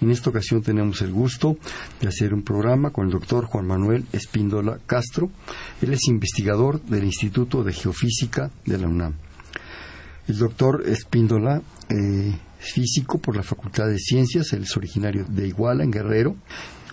[0.00, 1.56] En esta ocasión tenemos el gusto
[2.00, 5.30] de hacer un programa con el doctor Juan Manuel Espíndola Castro.
[5.82, 9.14] Él es investigador del Instituto de Geofísica de la UNAM.
[10.28, 15.48] El doctor Espíndola eh, es físico por la Facultad de Ciencias, él es originario de
[15.48, 16.36] Iguala, en Guerrero.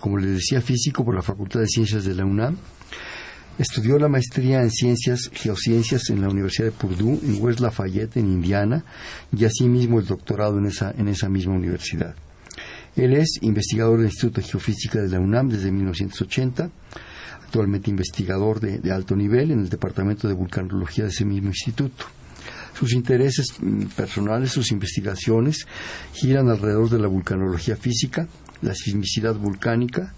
[0.00, 2.56] Como les decía, físico por la Facultad de Ciencias de la UNAM.
[3.58, 8.26] Estudió la maestría en ciencias, geociencias en la Universidad de Purdue, en West Lafayette, en
[8.26, 8.84] Indiana,
[9.34, 12.14] y asimismo el doctorado en esa, en esa misma universidad.
[12.96, 16.70] Él es investigador del Instituto de Geofísica de la UNAM desde 1980,
[17.44, 22.06] actualmente investigador de, alto nivel en el Departamento de Vulcanología de ese mismo instituto.
[22.78, 25.66] Sus intereses mm, personales, sus investigaciones
[26.12, 28.28] giran alrededor de la vulcanología física,
[28.62, 30.14] la sismicidad volcánica,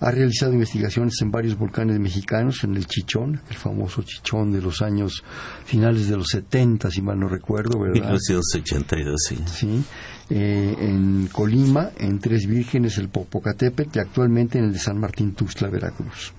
[0.00, 4.80] ha realizado investigaciones en varios volcanes mexicanos, en el Chichón, el famoso Chichón de los
[4.80, 5.24] años
[5.64, 7.94] finales de los 70, si mal no recuerdo, ¿verdad?
[7.94, 9.38] 1982, sí.
[9.46, 9.84] Sí,
[10.30, 15.34] eh, en Colima, en Tres Vírgenes, el Popocatépetl, y actualmente en el de San Martín
[15.34, 16.32] Tuxtla, Veracruz.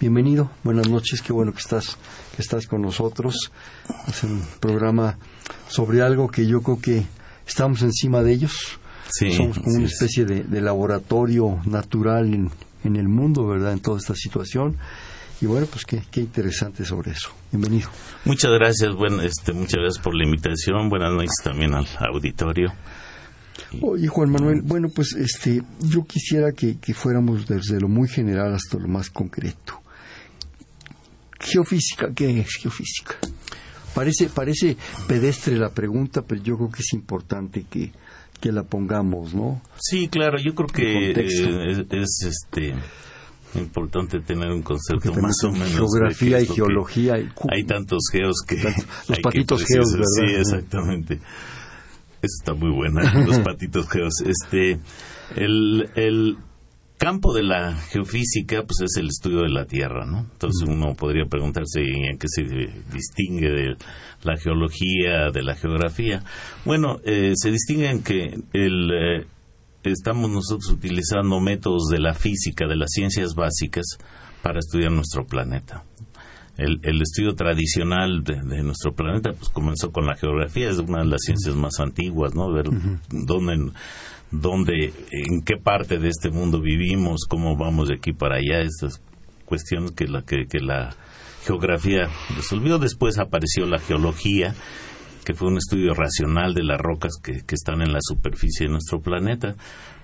[0.00, 1.96] Bienvenido, buenas noches, qué bueno que estás,
[2.34, 3.50] que estás con nosotros.
[4.08, 5.16] Es un programa
[5.68, 7.06] sobre algo que yo creo que
[7.46, 8.78] estamos encima de ellos.
[9.10, 12.50] Sí, Somos como una especie de, de laboratorio natural en,
[12.84, 14.76] en el mundo, ¿verdad?, en toda esta situación.
[15.40, 17.30] Y bueno, pues qué, qué interesante sobre eso.
[17.50, 17.88] Bienvenido.
[18.24, 20.88] Muchas gracias, bueno, este, muchas gracias por la invitación.
[20.88, 22.72] Buenas noches también al auditorio.
[23.80, 28.54] Oye, Juan Manuel, bueno, pues este, yo quisiera que, que fuéramos desde lo muy general
[28.54, 29.80] hasta lo más concreto.
[31.40, 33.16] Geofísica, ¿qué es geofísica?
[33.94, 37.92] Parece, parece pedestre la pregunta, pero yo creo que es importante que,
[38.40, 39.62] que la pongamos, ¿no?
[39.78, 42.74] Sí, claro, yo creo que eh, es, este
[43.54, 48.56] importante tener un concepto más o menos geografía y geología y hay tantos geos que
[48.56, 51.20] los patitos geos verdad sí exactamente
[52.26, 54.78] está muy buena los patitos geos este
[55.36, 56.36] el, el
[56.98, 60.20] campo de la geofísica pues es el estudio de la Tierra, ¿no?
[60.20, 62.42] Entonces uno podría preguntarse en qué se
[62.92, 63.76] distingue de
[64.22, 66.22] la geología de la geografía.
[66.64, 69.26] Bueno, eh, se distingue en que el, eh,
[69.82, 73.84] estamos nosotros utilizando métodos de la física, de las ciencias básicas,
[74.42, 75.84] para estudiar nuestro planeta.
[76.56, 81.06] El, el, estudio tradicional de, nuestro planeta pues comenzó con la geografía, es una de
[81.06, 82.52] las ciencias más antiguas, ¿no?
[82.52, 82.66] Ver
[83.10, 83.72] dónde
[84.40, 89.00] dónde, en qué parte de este mundo vivimos, cómo vamos de aquí para allá, estas
[89.44, 90.94] cuestiones que la, que, la
[91.44, 92.78] geografía resolvió.
[92.78, 94.54] Después apareció la geología,
[95.24, 99.00] que fue un estudio racional de las rocas que, están en la superficie de nuestro
[99.00, 99.54] planeta.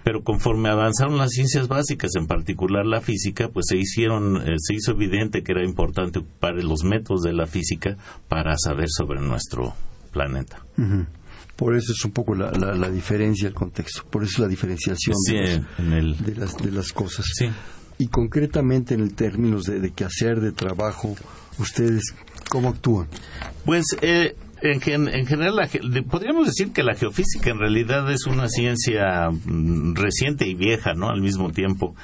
[0.03, 4.75] Pero conforme avanzaron las ciencias básicas, en particular la física, pues se hicieron, eh, se
[4.75, 7.97] hizo evidente que era importante ocupar los métodos de la física
[8.29, 9.75] para saber sobre nuestro
[10.11, 10.65] planeta.
[11.57, 14.03] Por eso es un poco la, la, diferencia, el contexto.
[14.09, 15.63] Por eso la diferenciación de,
[16.35, 17.27] las, de las cosas.
[17.99, 21.15] Y concretamente en el términos de, de qué hacer, de trabajo,
[21.59, 22.15] ¿ustedes
[22.49, 23.09] cómo actúan?
[23.67, 25.69] Pues eh, en, en, general,
[26.11, 31.09] podríamos decir que la geofísica en realidad es una ciencia mm, reciente y vieja, ¿no?
[31.09, 31.95] Al mismo tiempo.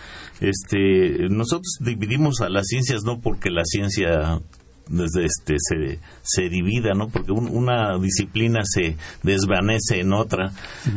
[0.40, 4.40] Este, nosotros dividimos a las ciencias no porque la ciencia
[4.88, 7.08] este se, se divida, ¿no?
[7.08, 10.52] Porque una disciplina se desvanece en otra,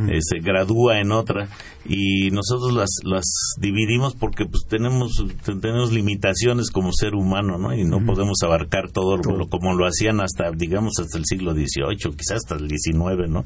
[0.10, 1.50] eh, se gradúa en otra
[1.86, 3.26] y nosotros las, las
[3.60, 5.12] dividimos porque pues tenemos
[5.44, 7.74] tenemos limitaciones como ser humano, ¿no?
[7.74, 12.16] Y no podemos abarcar todo, Lo, como lo hacían hasta digamos hasta el siglo XVIII,
[12.16, 13.44] quizás hasta el XIX, ¿no?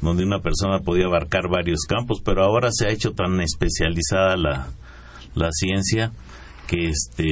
[0.00, 4.68] Donde una persona podía abarcar varios campos, pero ahora se ha hecho tan especializada la
[5.34, 6.12] la ciencia
[6.66, 7.28] que este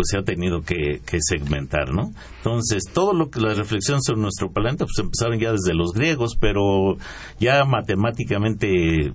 [0.00, 2.14] pues se ha tenido que, segmentar, ¿no?
[2.38, 6.38] Entonces, todo lo que la reflexión sobre nuestro planeta, pues empezaron ya desde los griegos,
[6.40, 6.96] pero
[7.38, 9.12] ya matemáticamente, eh,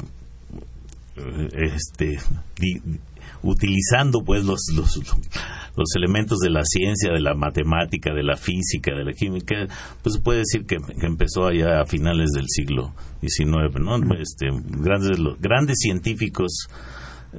[1.56, 2.20] este,
[3.42, 5.02] utilizando pues los, los,
[5.76, 9.66] los elementos de la ciencia, de la matemática, de la física, de la química,
[10.04, 13.96] pues se puede decir que, empezó allá a finales del siglo XIX, ¿no?
[14.20, 16.68] Este, grandes, grandes científicos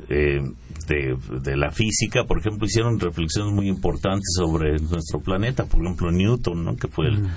[0.09, 0.41] eh,
[0.87, 5.65] de, la física, por ejemplo, hicieron reflexiones muy importantes sobre nuestro planeta.
[5.65, 6.77] Por ejemplo, Newton, ¿no?
[6.77, 7.29] que fue el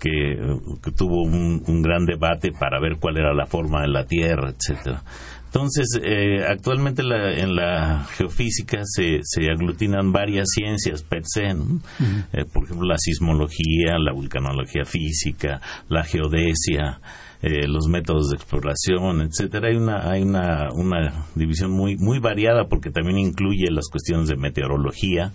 [0.00, 5.02] que, tuvo un, gran debate para ver cuál era la forma de la Tierra, etcétera.
[5.46, 12.64] Entonces, eh, actualmente en la geofísica se, se, aglutinan varias ciencias per se, eh, por
[12.64, 17.00] ejemplo, la sismología, la vulcanología física, la geodesia,
[17.42, 19.68] eh, los métodos de exploración, etcétera.
[19.68, 24.36] Hay una hay una, una división muy muy variada porque también incluye las cuestiones de
[24.36, 25.32] meteorología,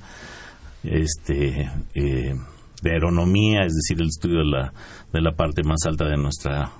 [0.83, 4.73] este de aeronomía, es decir, el estudio de la
[5.11, 6.71] de la parte más alta de nuestra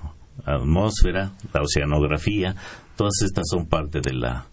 [0.44, 2.54] atmósfera, la oceanografía,
[2.96, 4.46] todas estas son parte de la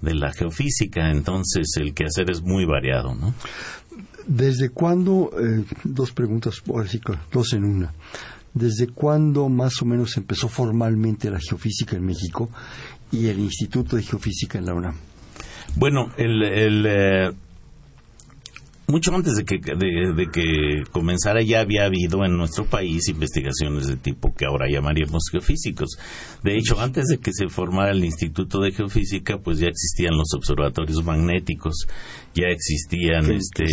[0.00, 3.34] de la geofísica, entonces el quehacer es muy variado, ¿no?
[4.26, 6.62] ¿Desde cuándo, eh, dos preguntas,
[7.32, 7.92] dos en una,
[8.54, 12.50] ¿desde cuándo más o menos empezó formalmente la geofísica en México
[13.10, 14.94] y el Instituto de Geofísica en la UNAM?
[15.76, 17.30] Bueno, el, eh,
[18.88, 23.96] mucho antes de que, de, que comenzara ya había habido en nuestro país investigaciones de
[23.96, 25.98] tipo que ahora llamaríamos geofísicos.
[26.42, 30.32] De hecho, antes de que se formara el Instituto de Geofísica, pues ya existían los
[30.34, 31.86] observatorios magnéticos,
[32.34, 33.64] ya existían, que, este,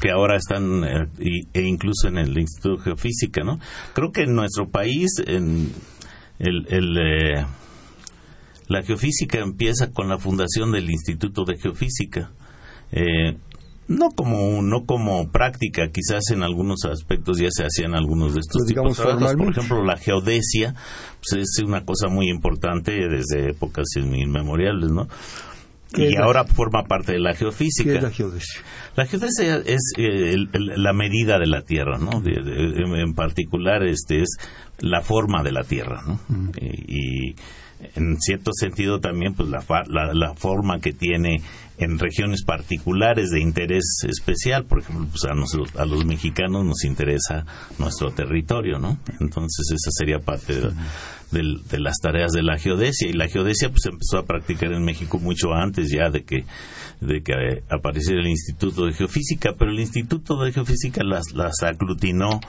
[0.00, 1.08] que, ahora están, eh,
[1.52, 3.60] e incluso en el Instituto de Geofísica, ¿no?
[3.94, 5.70] Creo que en nuestro país, en
[6.40, 7.46] el, el eh,
[8.66, 12.32] la geofísica empieza con la fundación del Instituto de Geofísica.
[12.92, 13.36] Eh,
[13.88, 18.64] no como no como práctica quizás en algunos aspectos ya se hacían algunos de estos
[18.66, 20.74] tipos de trabajos por ejemplo la geodesia
[21.20, 25.08] pues es una cosa muy importante desde épocas inmemoriales no
[25.96, 27.90] y ahora forma parte de la geofísica.
[27.90, 28.62] ¿Qué es la geodesia?
[28.96, 32.22] La geodesia es eh, la medida de la Tierra, ¿no?
[32.24, 34.36] en particular, este es
[34.78, 36.20] la forma de la Tierra, ¿no?
[36.60, 37.34] y,
[37.96, 39.62] en cierto sentido también, pues la,
[40.14, 41.42] la forma que tiene
[41.78, 44.64] en regiones particulares de interés especial.
[44.64, 47.44] Por ejemplo, pues a, nosotros, a los mexicanos nos interesa
[47.78, 48.98] nuestro territorio, ¿no?
[49.20, 50.54] Entonces esa sería parte
[51.30, 53.08] de, las tareas de la geodesia.
[53.08, 56.44] Y la geodesia pues empezó a practicar en México mucho antes ya de que
[57.00, 62.40] de que apareciera el Instituto de Geofísica, pero el Instituto de Geofísica las, las aglutinó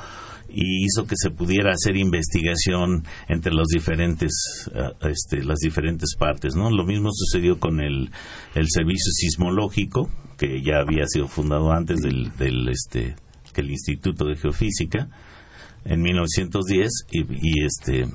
[0.55, 4.31] y hizo que se pudiera hacer investigación entre los diferentes
[4.73, 8.09] eh, este, las diferentes partes no lo mismo sucedió con el,
[8.55, 13.15] el servicio sismológico que ya había sido fundado antes del, del este
[13.53, 15.09] que el Instituto de Geofísica
[15.83, 18.07] en 1910 y, y este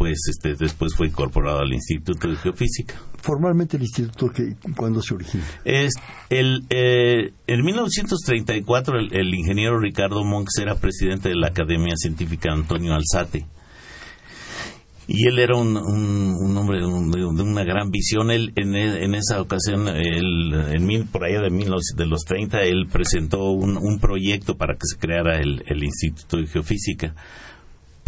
[0.00, 2.94] pues este después fue incorporado al Instituto de Geofísica.
[3.18, 5.44] Formalmente el instituto que cuándo se origina?
[5.62, 5.92] Es
[6.30, 12.94] el eh, en 1934 el, ingeniero Ricardo Monks era presidente de la Academia Científica Antonio
[12.94, 13.44] Alzate.
[15.06, 18.30] Y él era un, un, hombre de, una gran visión.
[18.30, 23.50] Él, en, en esa ocasión, él, en por allá de, de los 30, él presentó
[23.50, 27.14] un, un proyecto para que se creara el, el Instituto de Geofísica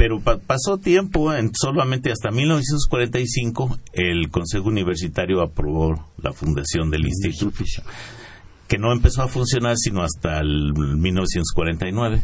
[0.02, 7.62] pero pasó tiempo, en, solamente hasta 1945 el Consejo Universitario aprobó la fundación del Instituto,
[8.66, 12.20] que no empezó a funcionar sino hasta el 1949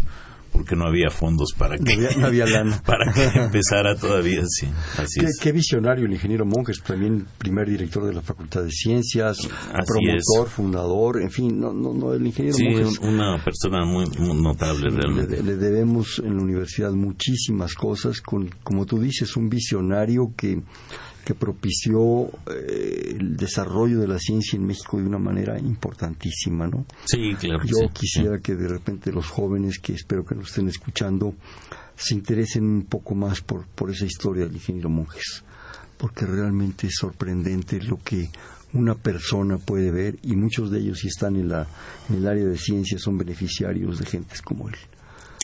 [0.52, 2.44] porque no había fondos para que no había,
[2.86, 4.66] para que empezara todavía sí
[4.96, 5.38] así ¿Qué, es.
[5.40, 9.38] qué visionario el ingeniero Monjes también primer director de la Facultad de Ciencias
[9.86, 12.66] promotor fundador en fin no no, no el ingeniero sí,
[13.02, 14.04] una persona muy,
[14.34, 15.42] notable realmente.
[15.42, 20.62] le, debemos en la universidad muchísimas cosas con como tú dices un visionario que
[21.28, 26.86] que propició eh, el desarrollo de la ciencia en México de una manera importantísima, ¿no?
[27.04, 27.60] Sí, claro.
[27.66, 31.34] Yo quisiera que de repente los jóvenes que espero que nos estén escuchando
[31.94, 35.44] se interesen un poco más por, por esa historia del ingeniero Monjes,
[35.98, 38.30] porque realmente es sorprendente lo que
[38.72, 41.66] una persona puede ver y muchos de ellos si están en, la,
[42.08, 44.76] en el área de ciencia son beneficiarios de gentes como él.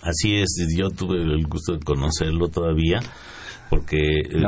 [0.01, 3.03] Así es, yo tuve el gusto de conocerlo todavía
[3.71, 4.45] porque el,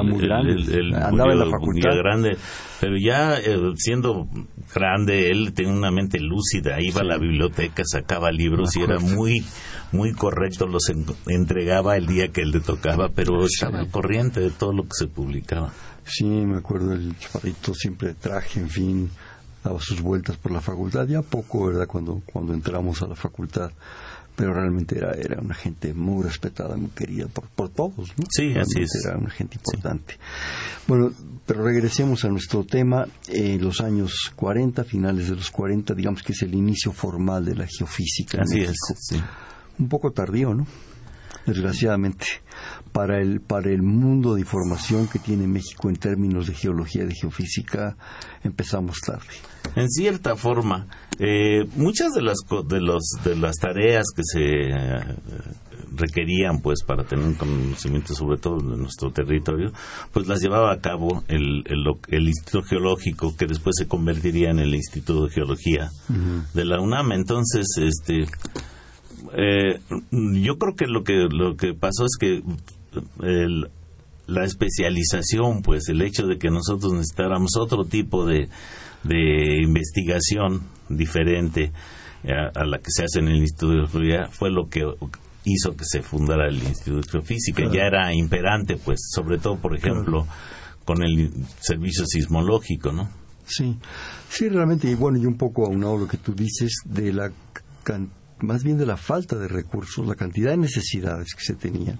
[0.94, 1.96] andaba en la facultad.
[1.96, 2.36] grande.
[2.80, 4.28] Pero ya eh, siendo
[4.74, 9.44] grande él tenía una mente lúcida iba a la biblioteca sacaba libros y era muy
[9.92, 10.90] muy correcto los
[11.26, 14.92] entregaba el día que él le tocaba pero estaba al corriente de todo lo que
[14.92, 15.72] se publicaba.
[16.04, 19.10] Sí me acuerdo el chaparrito siempre traje en fin
[19.64, 23.70] daba sus vueltas por la facultad ya poco verdad cuando cuando entramos a la facultad
[24.36, 28.12] pero realmente era, era una gente muy respetada, muy querida por, por todos.
[28.16, 28.24] ¿no?
[28.30, 29.04] Sí, así es.
[29.04, 30.18] Era una gente importante.
[30.86, 31.10] Bueno,
[31.46, 33.06] pero regresemos a nuestro tema.
[33.28, 37.54] En los años 40, finales de los 40, digamos que es el inicio formal de
[37.54, 39.20] la geofísica así Es, sí.
[39.78, 40.66] Un poco tardío, ¿no?
[41.46, 42.26] Desgraciadamente,
[42.92, 47.06] para el, para el mundo de información que tiene México en términos de geología y
[47.06, 47.96] de geofísica,
[48.42, 49.26] empezamos tarde.
[49.76, 50.86] En cierta forma,
[51.18, 52.38] eh, muchas de las
[52.68, 54.40] de los de las tareas que se
[55.96, 59.72] requerían pues para tener un conocimiento sobre todo de nuestro territorio,
[60.12, 61.64] pues las llevaba a cabo el,
[62.08, 65.90] el, Instituto Geológico que después se convertiría en el Instituto de Geología
[66.54, 67.12] de la UNAM.
[67.12, 68.26] Entonces, este
[69.36, 72.42] eh, yo creo que lo que lo que pasó es que
[74.26, 78.48] la especialización, pues el hecho de que nosotros necesitáramos otro tipo de,
[79.04, 81.72] de investigación diferente
[82.24, 84.82] a, la que se hace en el Instituto de Geología fue lo que
[85.44, 87.62] hizo que se fundara el Instituto de Geofísica.
[87.70, 90.26] Ya era imperante, pues, sobre todo, por ejemplo,
[90.84, 93.08] con el servicio sismológico, ¿no?
[93.44, 93.78] Sí,
[94.28, 97.30] sí, realmente, y bueno, y un poco aunado lo que tú dices de la,
[98.40, 101.98] más bien de la falta de recursos, la cantidad de necesidades que se tenían.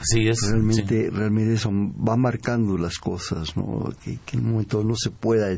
[0.00, 3.92] Sí, es, realmente, realmente eso va marcando las cosas, ¿no?
[4.04, 5.48] Que, que en un momento no se pueda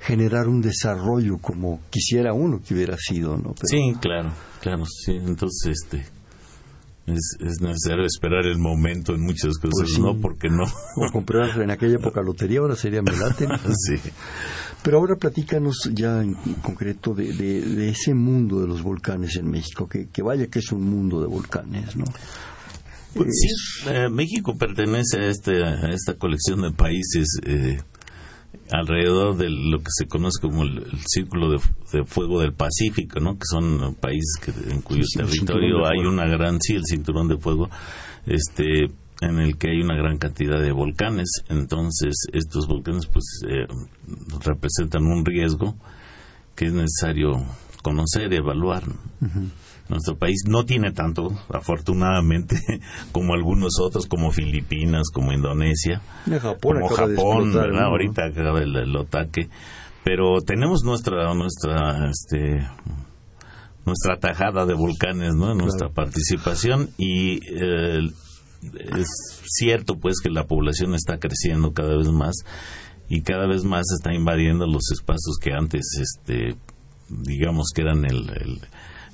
[0.00, 3.54] generar un desarrollo como quisiera uno que hubiera sido, ¿no?
[3.64, 5.12] Sí, claro, claro, sí.
[5.16, 6.06] Entonces, este,
[7.06, 10.20] es, necesario esperar el momento en muchas cosas, pues ¿no?
[10.20, 10.64] Porque no.
[10.64, 13.46] O comprar en aquella época lotería, ahora sería melate.
[13.86, 13.96] sí.
[14.82, 19.86] Pero ahora platícanos ya en concreto de, de, ese mundo de los volcanes en México,
[19.86, 22.04] que, que vaya que es un mundo de volcanes, ¿no?
[23.14, 27.78] Pues sí, eh, México pertenece a, este, a esta colección de países eh,
[28.70, 33.34] alrededor de lo que se conoce como el, Círculo de, Fuego del Pacífico, ¿no?
[33.34, 37.68] Que son países que, en cuyo territorio hay una gran, sí, el Cinturón de Fuego,
[38.26, 41.42] este, en el que hay una gran cantidad de volcanes.
[41.48, 43.66] Entonces, estos volcanes, pues, eh,
[44.44, 45.76] representan un riesgo
[46.54, 47.32] que es necesario
[47.82, 48.82] conocer y evaluar.
[49.88, 52.56] Nuestro país no tiene tanto, afortunadamente,
[53.12, 56.00] como algunos otros, como Filipinas, como Indonesia,
[56.60, 57.84] como Japón, ¿verdad?
[57.84, 59.48] Ahorita acaba el, el, ataque.
[60.04, 62.66] Pero tenemos nuestra, nuestra, este,
[63.84, 65.54] nuestra tajada de volcanes, ¿no?
[65.54, 68.00] Nuestra participación y eh,
[68.62, 69.08] es
[69.44, 72.36] cierto, pues, que la población está creciendo cada vez más
[73.08, 76.56] y cada vez más está invadiendo los espacios que antes, este,
[77.08, 78.60] digamos que eran el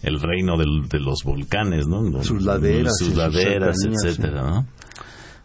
[0.02, 2.22] el reino de los volcanes, ¿no?
[2.22, 2.92] Sus laderas.
[2.98, 4.66] Sus laderas, etcétera, ¿no?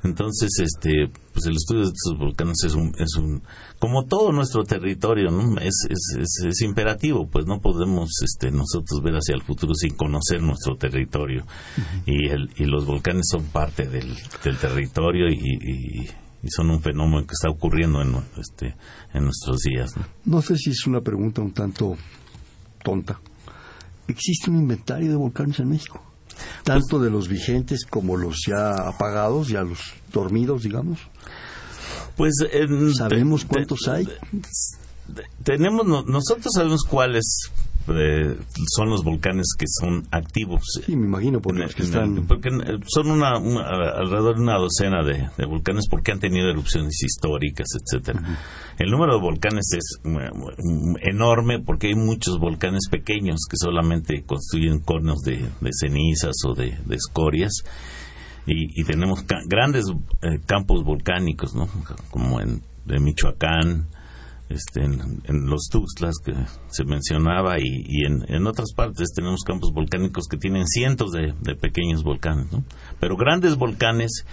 [0.03, 3.43] Entonces, este, pues el estudio de estos volcanes es un, es un,
[3.77, 5.60] como todo nuestro territorio, ¿no?
[5.60, 10.41] Es, es, es, imperativo, pues no podemos, este, nosotros ver hacia el futuro sin conocer
[10.41, 11.46] nuestro territorio.
[12.05, 16.10] y, el, y los volcanes son parte del, del territorio y, y,
[16.43, 18.75] y, son un fenómeno que está ocurriendo en, este,
[19.13, 19.96] en nuestros días.
[19.96, 20.05] ¿no?
[20.25, 21.96] no sé si es una pregunta un tanto
[22.84, 23.20] tonta,
[24.08, 26.01] existe un inventario de volcanes en México,
[26.63, 29.79] tanto de los vigentes como los ya apagados, ya los
[30.12, 31.00] dormidos, digamos.
[32.15, 32.33] Pues
[32.98, 34.07] sabemos cuántos hay.
[35.43, 37.51] tenemos nosotros sabemos cuáles
[37.88, 38.38] eh,
[38.75, 40.61] son los volcanes que son activos.
[40.85, 42.27] Sí, me imagino, porque, están...
[42.27, 42.50] porque
[42.88, 48.21] son una, alrededor de una docena de, volcanes porque han tenido erupciones históricas, etcétera.
[48.77, 54.79] El número de volcanes es mm, enorme porque hay muchos volcanes pequeños que solamente construyen
[54.79, 57.63] conos de, cenizas o de, escorias.
[58.45, 59.85] Y, tenemos grandes
[60.23, 61.69] eh, campos volcánicos, ¿no?
[62.09, 63.88] Como en de Michoacán,
[64.53, 66.34] este, en, los Tuxtlas que
[66.70, 72.48] se mencionaba y, en, otras partes tenemos campos volcánicos que tienen cientos de, pequeños volcanes,
[73.00, 74.25] Pero grandes volcanes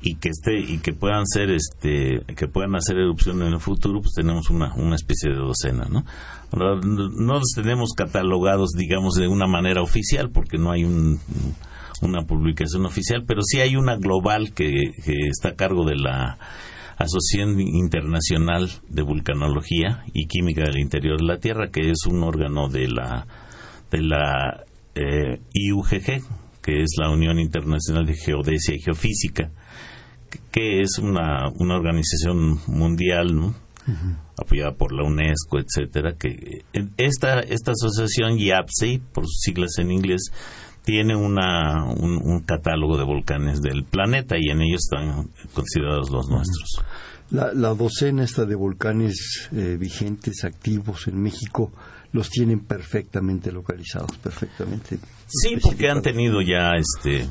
[0.00, 4.02] y que esté y que puedan ser este que puedan hacer erupción en el futuro
[4.02, 6.04] pues tenemos una, una especie de docena no
[6.52, 13.24] no los tenemos catalogados digamos de una manera oficial porque no hay una publicación oficial
[13.26, 16.38] pero sí hay una global que está a cargo de la
[16.96, 22.68] Asociación Internacional de Vulcanología y Química del Interior de la Tierra, que es un órgano
[22.68, 23.26] de la,
[23.90, 26.22] de la eh, IUGG,
[26.62, 29.50] que es la Unión Internacional de Geodesia y Geofísica,
[30.50, 33.54] que, es una, una organización mundial,
[34.38, 39.90] apoyada por la UNESCO, etcétera, que eh, esta, esta asociación IAPSI, por sus siglas en
[39.90, 40.30] inglés,
[40.84, 46.84] tiene una, un, catálogo de volcanes del planeta y en ellos están considerados los nuestros.
[47.30, 51.72] La, docena esta de volcanes eh, vigentes, activos en México,
[52.12, 54.98] los tienen perfectamente localizados, perfectamente.
[55.26, 57.26] Sí, porque han tenido ya, este,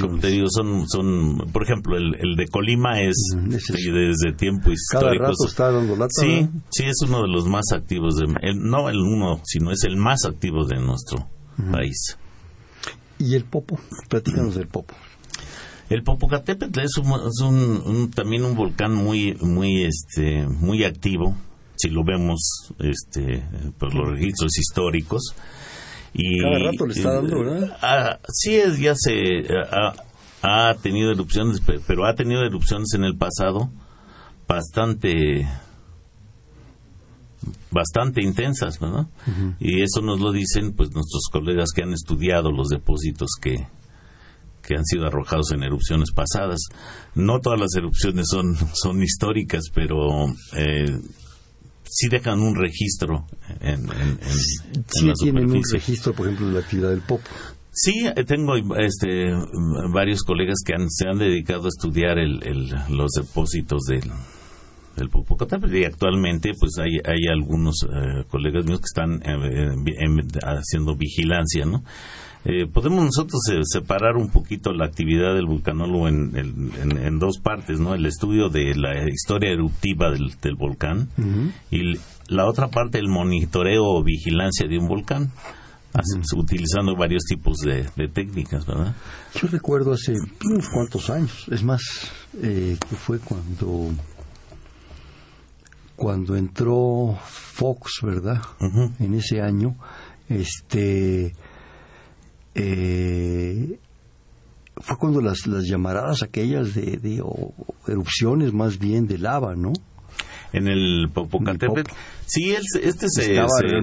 [0.00, 5.24] como te digo, son, son, por ejemplo, el, el de Colima es, desde tiempo histórico.
[5.24, 6.08] Cada rato está dando lata.
[6.10, 9.96] Sí, sí, es uno de los más activos, de, no el uno, sino es el
[9.96, 11.28] más activo de nuestro
[11.72, 12.16] país.
[13.18, 13.78] ¿Y el Popo?
[14.08, 14.94] Platícanos del Popo.
[15.90, 21.34] El Popocatépetl es, un, también un volcán muy muy este muy activo
[21.76, 22.38] si lo vemos
[22.78, 23.42] este
[23.78, 25.34] por los registros históricos
[26.12, 27.76] Y, Cada rato le está dando, ¿verdad?
[27.80, 29.94] Ah, sí, es, ya se ah,
[30.42, 33.70] ha tenido erupciones, pe- pero ha tenido erupciones en el pasado
[34.46, 35.48] bastante
[37.70, 39.06] bastante intensas, ¿verdad?
[39.60, 43.66] Y eso nos lo dicen pues nuestros colegas que han estudiado los depósitos que
[44.62, 46.60] que han sido arrojados en erupciones pasadas.
[47.14, 50.94] No todas las erupciones son son históricas, pero eh,
[51.84, 53.26] sí dejan un registro
[53.60, 57.00] en, en, en- en Sí la tienen un registro, por ejemplo, de la actividad del
[57.00, 57.24] Popo.
[57.72, 59.32] Sí, eh, tengo este,
[59.92, 64.10] varios colegas que han- se han dedicado a estudiar el- el- los depósitos del,
[64.98, 70.18] del Popocatépetl y actualmente pues hay, hay algunos eh, colegas míos que están eh, en-
[70.20, 71.82] en- haciendo vigilancia, ¿no?
[72.44, 77.38] Eh, podemos nosotros eh, separar un poquito la actividad del vulcanólogo en, en- en- dos
[77.42, 77.94] partes, ¿no?
[77.94, 81.08] El estudio de la historia eruptiva del, del volcán
[81.70, 85.30] y la otra parte el monitoreo o vigilancia de un volcán,
[86.36, 88.94] utilizando varios tipos de, de técnicas, ¿verdad?
[89.34, 90.14] Yo recuerdo hace
[90.44, 91.82] unos cuantos años, es más,
[92.42, 93.90] eh, que fue cuando
[95.98, 98.40] cuando entró Fox, ¿verdad?
[99.00, 99.76] En ese año,
[100.28, 101.34] este,
[102.54, 103.78] eh,
[104.76, 107.52] fue cuando las, las llamaradas aquellas de, de o-
[107.88, 109.72] erupciones más bien de lava, ¿no?
[110.52, 111.90] En el Popocatépetl.
[111.90, 111.94] Popo.
[112.26, 113.42] Sí, se- este se, se-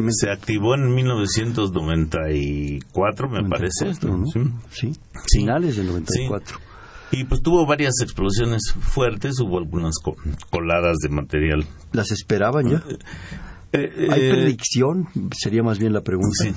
[0.09, 3.85] se activó en 1994, me parece.
[3.85, 4.25] 94, ¿no?
[4.27, 4.41] Sí.
[4.71, 4.93] Sí,
[5.27, 5.39] Sí.
[5.39, 6.57] finales del 94.
[7.11, 10.15] Y pues tuvo varias explosiones fuertes, hubo algunas co-
[10.49, 11.65] coladas de material.
[11.93, 12.83] ¿Las esperaban ya?
[13.71, 15.07] Eh, ¿Hay eh, predicción?
[15.37, 16.43] Sería más bien la pregunta.
[16.43, 16.51] Sí.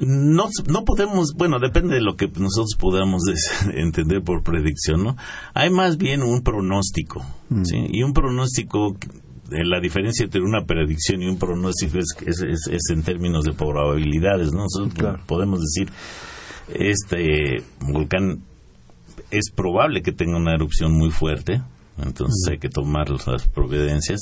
[0.00, 3.22] No, no podemos, bueno, depende de lo que nosotros podamos
[3.74, 5.16] entender por predicción, ¿no?
[5.54, 7.24] Hay más bien un pronóstico,
[7.62, 7.76] ¿sí?
[7.90, 8.96] Y un pronóstico,
[9.52, 13.44] eh, la diferencia entre una predicción y un pronóstico es, es, es- es en términos
[13.44, 14.62] de probabilidades, ¿no?
[14.64, 15.20] Nosotros Claro.
[15.26, 15.88] podemos decir,
[16.74, 18.40] este volcán
[19.30, 21.62] es probable que tenga una erupción muy fuerte,
[21.98, 24.20] entonces hay que tomar las providencias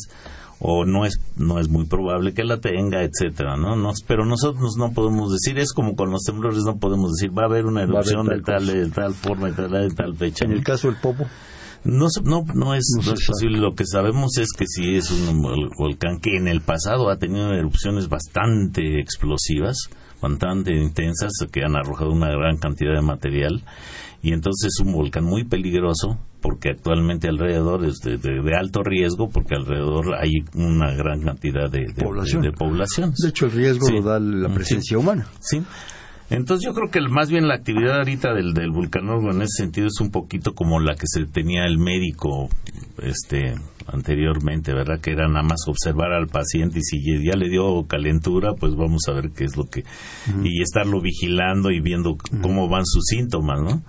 [0.65, 3.75] o no es no es muy probable que la tenga, etcétera, ¿no?
[3.75, 7.45] No- pero nosotros no podemos decir, es como con los temblores no podemos decir va
[7.47, 10.45] a hair una haber erupción de tal de tal forma de tal, de tal fecha.
[10.45, 10.57] En ¿no?
[10.59, 11.25] el caso del Popo,
[11.85, 13.59] No, no, no es, No es posible.
[13.59, 17.17] Lo que sabemos es que sí es un vol- volcán que en el pasado ha
[17.17, 19.77] tenido erupciones bastante explosivas,
[20.21, 23.65] bastante intensas, que han arrojado una gran cantidad de material.
[24.23, 28.83] Y entonces es un volcán muy peligroso porque actualmente alrededor es de, de- de alto
[28.85, 32.43] riesgo porque alrededor hay una gran cantidad de, de- Población.
[32.43, 33.13] de- de población.
[33.21, 33.95] de hecho el riesgo Sí.
[33.95, 35.27] lo da la presencia humana.
[35.41, 35.61] Sí.
[36.31, 39.89] Entonces yo creo que más bien la actividad ahorita del, del vulcanólogo en ese sentido
[39.89, 42.49] es un poquito como la que se tenía el médico
[43.03, 43.55] este
[43.93, 45.01] anteriormente, ¿verdad?
[45.01, 49.03] Que era nada más observar al paciente y si ya le dio calentura, pues vamos
[49.09, 49.85] a ver qué es lo que...
[50.45, 53.83] Y estarlo vigilando y viendo cómo van sus síntomas, ¿no?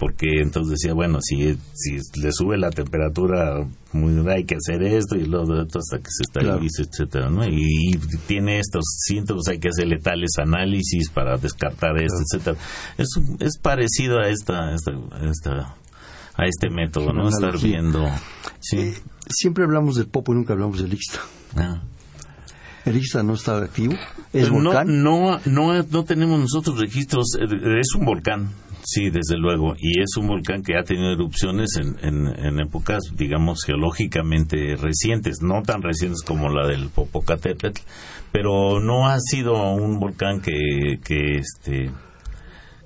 [0.00, 5.14] Porque entonces decía, bueno, si, si le sube la temperatura, muy hay que hacer esto
[5.14, 7.46] y luego esto hasta que se estabilice, etcétera, ¿no?
[7.46, 12.56] Y, y tiene estos síntomas, hay que hacerle tales análisis para descartar esto, etcétera.
[12.96, 13.08] Es,
[13.40, 15.76] es parecido a esta, esta, esta
[16.34, 17.28] a este método, ¿no?
[17.28, 18.08] Estar viendo.
[18.60, 18.78] Sí.
[18.78, 18.94] Eh,
[19.28, 21.18] siempre hablamos del Popo y nunca hablamos del Ixta.
[21.56, 21.82] Ah.
[22.86, 23.92] ¿El Ixta no está activo?
[24.32, 25.02] ¿Es volcán?
[25.02, 27.26] No, no, no tenemos nosotros registros.
[27.38, 28.48] Eh, Es un volcán,
[28.84, 29.74] sí, desde luego.
[29.78, 35.42] Y es un volcán que ha tenido erupciones en, en, en épocas, digamos, geológicamente recientes.
[35.42, 37.80] No tan recientes como la del Popocatépetl.
[38.32, 41.90] Pero no ha sido un volcán que, que este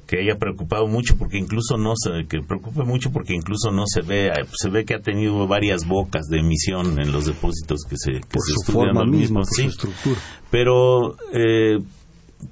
[0.06, 4.02] que haya preocupado mucho porque incluso no se que preocupe mucho porque incluso no se
[4.02, 8.12] ve se ve que ha tenido varias bocas de emisión en los depósitos que se
[8.12, 10.20] que por se su estudian forma por sí su estructura.
[10.50, 11.78] pero eh,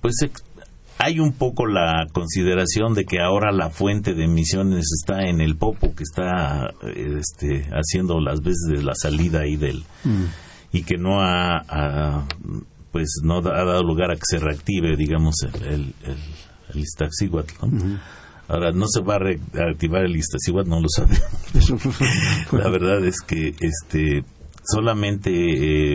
[0.00, 0.14] pues
[0.98, 5.56] hay un poco la consideración de que ahora la fuente de emisiones está en el
[5.56, 10.24] popo que está eh, este, haciendo las veces de la salida ahí del Mm.
[10.72, 12.26] y que no ha, ha,
[12.92, 16.16] pues no da- ha dado lugar a que se reactive digamos el el, el,
[16.74, 17.98] el Iztaccíhuatl, ¿no?
[18.48, 21.22] Ahora no se va a reactivar el Iztaccíhuatl, no lo sabemos.
[22.52, 24.24] La verdad es que este
[24.64, 25.30] solamente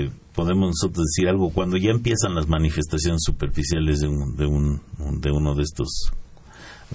[0.05, 4.81] eh, podemos nosotros decir algo cuando ya empiezan las manifestaciones superficiales de, un, de, un,
[5.19, 6.11] de uno de estos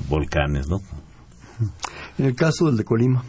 [0.08, 0.80] volcanes, ¿no?
[2.18, 3.24] En el caso del de Colima,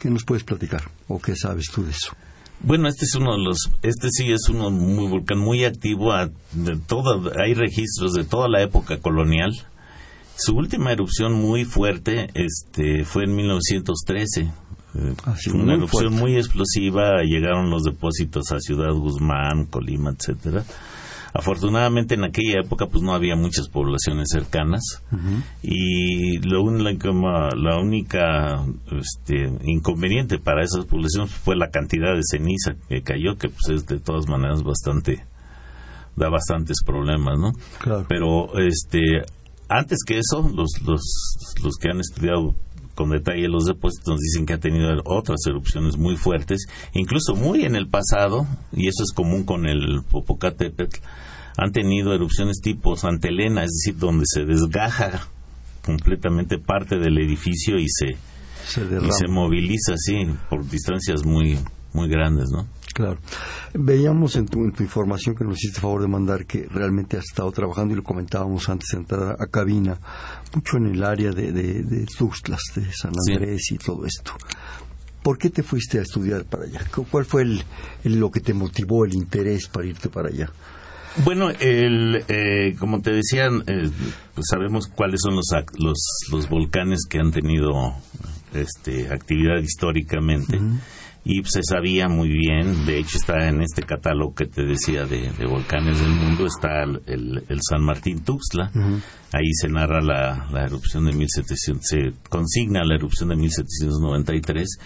[0.00, 0.82] ¿qué nos puedes platicar?
[1.06, 2.12] ¿O qué sabes tú de eso?
[2.60, 6.30] Bueno, este es uno de los, este sí es uno muy volcán muy activo, a-
[6.52, 9.52] de toda, hay registros de toda la época colonial.
[10.36, 14.50] Su última erupción muy fuerte, este, fue en 1913.
[15.24, 16.20] Ah, fue una erupción fuerte.
[16.20, 20.64] muy explosiva, llegaron los depósitos a Ciudad Guzmán, Colima, etcétera.
[21.34, 24.82] Afortunadamente en aquella época pues no había muchas poblaciones cercanas
[25.62, 32.74] y lo único, la única este, inconveniente para esas poblaciones fue la cantidad de ceniza
[32.88, 35.26] que cayó, que pues es de todas maneras bastante
[36.16, 37.52] da bastantes problemas, ¿no?
[38.08, 39.22] Pero este
[39.68, 41.02] antes que eso, los, los,
[41.62, 42.54] los que han estudiado
[42.98, 47.64] con detalle los depósitos nos dicen que ha tenido otras erupciones muy fuertes, incluso muy
[47.64, 50.98] en el pasado, y eso es común con el Popocatépetl,
[51.56, 55.28] han tenido erupciones tipo Santelena, es decir, donde se desgaja
[55.84, 58.16] completamente parte del edificio y se,
[58.66, 61.56] se y se moviliza así por distancias muy
[61.92, 62.66] muy grandes, ¿no?
[62.94, 63.18] Claro.
[63.74, 67.94] Veíamos en tu, información que nos hiciste favor de mandar que realmente has estado trabajando,
[67.94, 69.98] y lo comentábamos antes de entrar a, cabina,
[70.54, 74.32] mucho en el área de, de, de Tuxtlas, de San Andrés y todo esto.
[75.22, 76.80] ¿Por qué te fuiste a estudiar para allá?
[77.10, 77.62] ¿Cuál fue el,
[78.04, 80.50] lo que te motivó, el interés para irte para allá?
[81.24, 83.90] Bueno, el, eh, como te decían, eh,
[84.34, 85.46] pues sabemos cuáles son los,
[85.78, 85.98] los,
[86.30, 87.94] los volcanes que han tenido
[88.54, 90.58] este, actividad históricamente
[91.28, 95.30] y se sabía muy bien, de hecho está en este catálogo que te decía de,
[95.46, 98.72] volcanes del mundo, está el, San Martín Tuxtla,
[99.34, 104.78] ahí se narra la, erupción de 1700, se consigna la erupción de 1793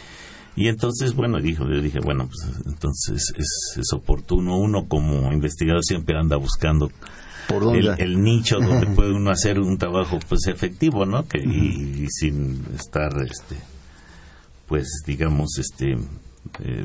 [0.56, 6.18] y entonces, bueno, dijo, yo dije, bueno, pues entonces es, oportuno, uno como investigador siempre
[6.18, 6.90] anda buscando
[7.98, 11.24] el, nicho donde puede uno hacer un trabajo pues efectivo, ¿no?
[11.24, 13.58] Que, y, y, sin estar, este,
[14.66, 15.96] pues digamos, este,
[16.60, 16.84] eh,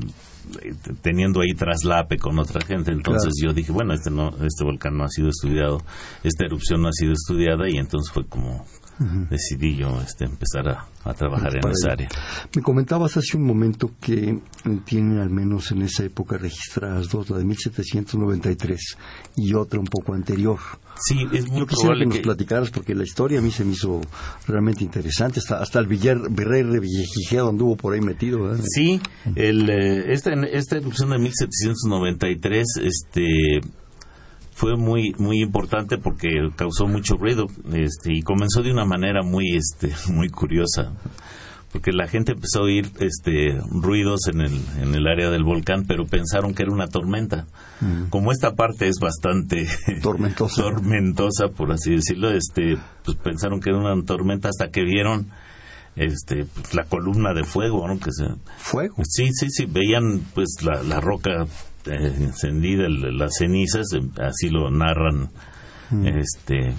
[1.02, 2.92] teniendo ahí traslape con otra gente.
[2.92, 5.82] Entonces yo dije, bueno, este, no, este volcán no ha sido estudiado,
[6.24, 8.66] esta erupción no ha sido estudiada y entonces fue como
[9.00, 12.10] decidí yo este, empezar a, trabajar en esa área.
[12.56, 14.40] Me comentabas hace un momento que
[14.86, 18.98] tienen al menos en esa época registradas dos, la de 1793
[19.38, 20.60] y otra un poco anterior.
[21.00, 23.74] Sí, es muy Yo quisiera que nos platicaras porque la historia a mí se me
[23.74, 24.02] hizo
[24.48, 25.40] realmente interesante.
[25.40, 28.58] Hasta, hasta el virrey de Villejijeo anduvo por ahí metido.
[28.64, 29.00] Sí,
[29.36, 33.62] el, eh, esta, esta erupción de 1793 este,
[34.58, 39.56] fue muy muy importante porque causó mucho ruido este, y comenzó de una manera muy
[39.56, 40.94] este muy curiosa
[41.72, 45.86] porque la gente empezó a oír este ruidos en el en el área del volcán
[45.88, 47.46] pero pensaron que era una tormenta
[47.82, 48.06] mm.
[48.10, 49.68] como esta parte es bastante
[50.02, 55.28] tormentosa tormentosa por así decirlo este pues pensaron que era una tormenta hasta que vieron
[55.98, 58.00] este pues, la columna de fuego ¿no?
[58.00, 58.26] que se
[58.58, 61.46] fuego sí sí sí veían pues la, la roca
[61.90, 65.30] eh, encendida las cenizas, em, así lo narran
[65.90, 66.08] mm.
[66.08, 66.74] este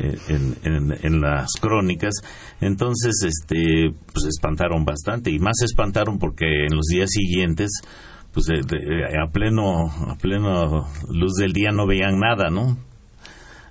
[0.00, 2.14] eh, en, las crónicas.
[2.60, 7.70] Entonces, este, pues espantaron bastante y más espantaron porque en los días siguientes,
[8.32, 12.76] pues a pleno a pleno luz del día no veían nada, ¿no?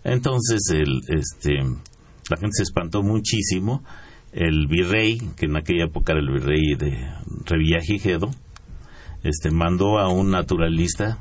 [0.04, 1.56] Entonces, el, este,
[2.30, 3.84] la gente se espantó muchísimo.
[4.38, 7.12] El virrey, que en aquella época era el virrey de
[7.45, 8.30] Revillagigedo,
[9.23, 11.17] este, mandó a un naturalista,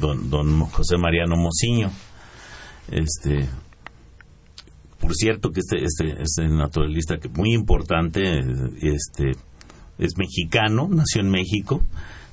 [0.00, 1.90] don, José Mariano Mociño.
[2.90, 3.46] Este,
[4.98, 8.38] por cierto que este, este, este naturalista que muy importante,
[8.80, 9.32] este,
[9.98, 11.82] es mexicano, nació en México,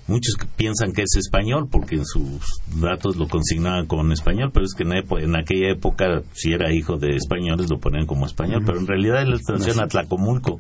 [0.08, 2.42] muchos piensan que es español porque en sus
[2.76, 7.16] datos lo consignaban con español, pero es que en, aquella época, si era hijo de
[7.16, 10.60] españoles, lo ponían como español, pero en realidad él nació en Atlacomulco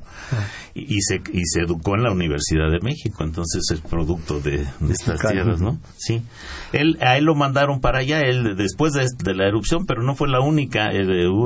[0.74, 5.20] y, se, y se educó en la Universidad de México, entonces es producto de, estas
[5.20, 5.80] tierras, ¿no?
[5.98, 6.22] Sí.
[6.72, 10.30] Él, a él lo mandaron para allá, él después de, la erupción, pero no fue
[10.30, 11.04] la única, eh,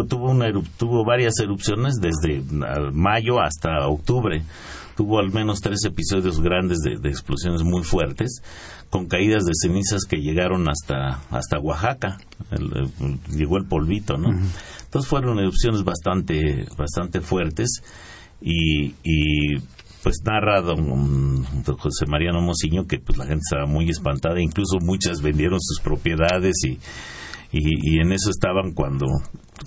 [0.08, 2.44] tuvo, una, tuvo varias erupciones desde
[2.92, 4.44] mayo hasta octubre
[4.98, 8.42] tuvo al menos tres episodios grandes de, explosiones muy fuertes,
[8.90, 12.18] con caídas de cenizas que llegaron hasta, hasta Oaxaca.
[13.32, 14.30] llegó el polvito, ¿no?
[14.84, 17.84] Entonces fueron erupciones bastante, bastante fuertes
[18.42, 18.92] y,
[20.02, 21.44] pues narra don,
[21.78, 26.56] José Mariano Mociño que pues la gente estaba muy espantada, incluso muchas vendieron sus propiedades
[26.64, 26.80] y,
[27.52, 29.06] y, en eso estaban cuando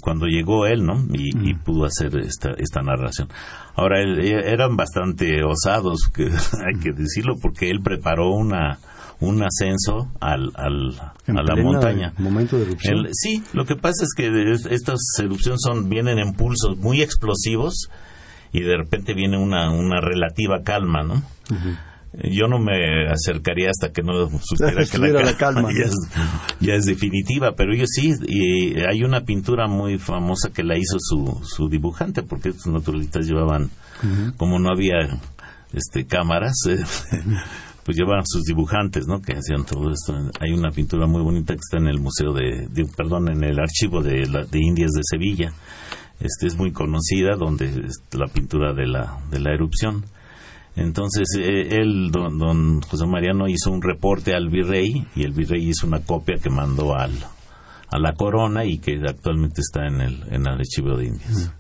[0.02, 1.04] cuando llegó él, ¿no?
[1.12, 3.28] Y, pudo hacer esta, esta narración.
[3.74, 6.24] Ahora, eran bastante osados, que,
[6.66, 8.78] hay que decirlo, porque él preparó una
[9.20, 12.12] un ascenso al, al a la montaña.
[12.16, 13.06] momento de erupción?
[13.12, 17.90] sí, lo que pasa es que estas erupciones son vienen en pulsos muy explosivos
[18.52, 21.22] y de repente viene una, una relativa calma, ¿no?
[22.12, 25.70] Yo no me acercaría hasta que no supiera que la, calma,
[26.60, 30.96] ya, es, definitiva, pero ellos sí, y hay una pintura muy famosa que la hizo
[30.98, 33.70] su, su dibujante, porque estos naturalistas llevaban,
[34.36, 35.20] como no había
[35.72, 36.78] este cámaras, eh,
[37.84, 39.20] pues llevaban sus dibujantes, ¿no?
[39.22, 40.14] Que hacían todo esto.
[40.40, 44.02] Hay una pintura muy bonita que está en el museo de, perdón, en el archivo
[44.02, 45.52] de, de Indias de Sevilla.
[46.18, 50.04] Este es muy conocida, donde es la pintura de la de la erupción.
[50.76, 55.86] Entonces eh, él, don, José Mariano, hizo un reporte al virrey y el virrey hizo
[55.86, 57.12] una copia que mandó al,
[57.88, 61.52] a la corona y que actualmente está en el, en el archivo de Indias.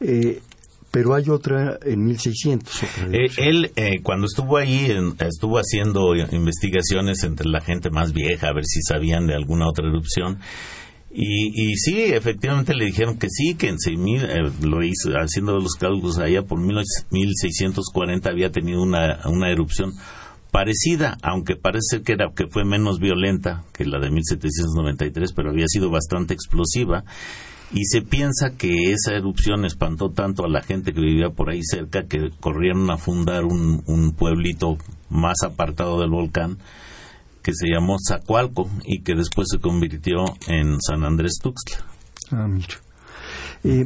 [0.00, 0.42] Eh,
[0.90, 2.82] pero hay otra en 1600.
[3.12, 3.72] Eh, él,
[4.04, 9.26] cuando estuvo ahí, estuvo haciendo investigaciones entre la gente más vieja, a ver si sabían
[9.26, 10.38] de alguna otra erupción.
[11.16, 14.80] Y, y sí, efectivamente le dijeron que sí, que en 6000, eh, lo
[15.20, 19.92] haciendo los cálculos allá por 1640 había tenido una, una erupción
[20.50, 25.68] parecida, aunque parece que, era, que fue menos violenta que la de 1793, pero había
[25.68, 27.04] sido bastante explosiva.
[27.72, 31.60] Y se piensa que esa erupción espantó tanto a la gente que vivía por ahí
[31.62, 34.78] cerca que corrieron a fundar un, un pueblito
[35.10, 36.58] más apartado del volcán
[37.44, 41.76] que se llamó Zacualco y que después se convirtió en San Andrés Tuxtla.
[42.32, 42.74] Ah, mira.
[43.62, 43.84] Eh,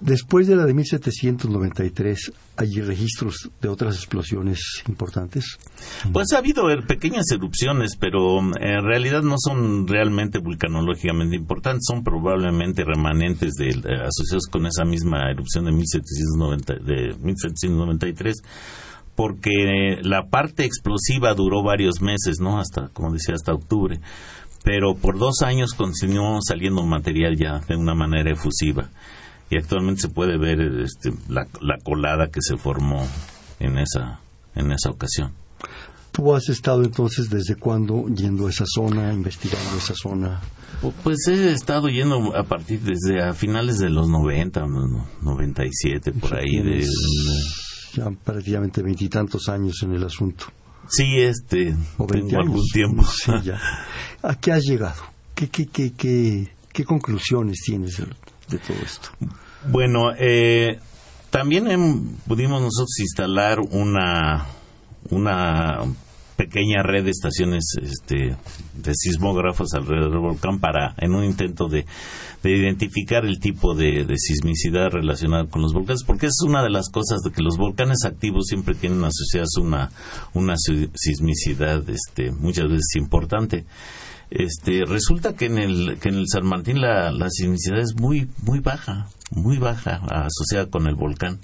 [0.00, 5.58] después de la de 1793, ¿hay registros de otras explosiones importantes?
[6.12, 11.82] Pues ha habido er, pequeñas erupciones, pero mm, en realidad no son realmente vulcanológicamente importantes,
[11.84, 18.36] son probablemente remanentes de, eh, asociados con esa misma erupción de, 1790, de 1793
[19.18, 22.60] porque la parte explosiva duró varios meses, ¿no?
[22.60, 23.98] Hasta, como decía, hasta octubre.
[24.62, 28.90] Pero por dos años continuó saliendo material ya de una manera efusiva.
[29.50, 31.48] Y actualmente se puede ver este, la,
[31.82, 33.04] colada que se formó
[33.58, 34.20] en esa,
[34.54, 35.32] en esa ocasión.
[36.12, 40.40] ¿Tú has estado entonces desde cuándo yendo a esa zona, investigando esa zona?
[41.02, 44.64] Pues he estado yendo a partir desde a finales de los 90,
[45.22, 46.62] 97, por ahí.
[46.62, 46.86] De,
[47.92, 50.46] ya prácticamente veintitantos años en el asunto.
[50.88, 51.74] Sí, este,
[52.10, 53.04] tengo algún tiempo.
[54.22, 55.02] ¿A qué has llegado?
[55.34, 59.10] ¿Qué, qué, qué, qué, qué conclusiones tienes de, todo esto?
[59.70, 60.78] Bueno, eh,
[61.30, 64.46] también pudimos nosotros instalar una,
[65.10, 65.80] una
[66.36, 68.36] pequeña red de estaciones este,
[68.74, 71.84] de sismógrafos alrededor del volcán para en un intento de,
[72.44, 77.20] identificar el tipo de, sismicidad relacionada con los volcanes, porque es una de las cosas
[77.22, 79.90] de que los volcanes activos siempre tienen asociadas una,
[80.34, 83.64] una sismicidad este, muchas veces importante.
[84.30, 88.28] Este, resulta que en el, que en el San Martín la, la sismicidad es muy,
[88.42, 91.40] muy baja, muy baja asociada con el volcán.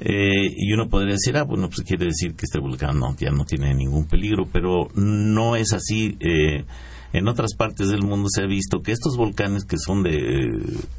[0.00, 3.30] Eh, y uno podría decir, ah, bueno, pues quiere decir que este volcán no, ya
[3.30, 6.16] no tiene ningún peligro, pero no es así.
[6.20, 6.64] Eh,
[7.12, 10.50] en otras partes del mundo se ha visto que estos volcanes que son de eh,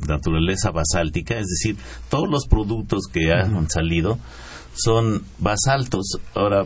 [0.08, 1.78] naturaleza basáltica, es decir,
[2.10, 4.18] todos los productos que han salido
[4.74, 6.18] son basaltos.
[6.34, 6.66] Ahora,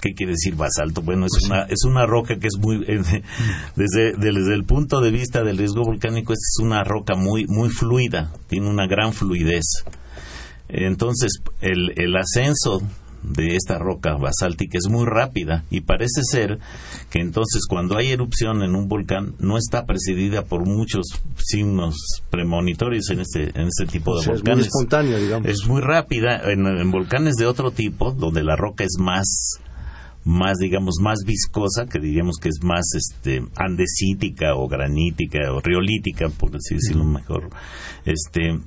[0.00, 1.00] ¿qué quiere decir basalto?
[1.00, 2.84] Bueno, es pues una, es una roca que es muy,
[3.76, 8.32] desde, desde el punto de vista del riesgo volcánico, es una roca muy, muy fluida,
[8.48, 9.84] tiene una gran fluidez.
[10.68, 12.82] Entonces, el, el ascenso
[13.22, 16.58] de esta roca basáltica es muy rápida y parece ser
[17.10, 21.06] que entonces cuando hay erupción en un volcán no está precedida por muchos
[21.36, 21.96] signos
[22.30, 24.66] premonitorios en este en este tipo de volcanes.
[24.66, 25.48] Es muy espontánea, digamos.
[25.48, 29.58] Es muy rápida en, volcanes de otro tipo donde la roca es más
[30.24, 36.28] más digamos más viscosa que diríamos que es más este andesítica o granítica o riolítica
[36.28, 37.50] por así decirlo mejor
[38.04, 38.60] este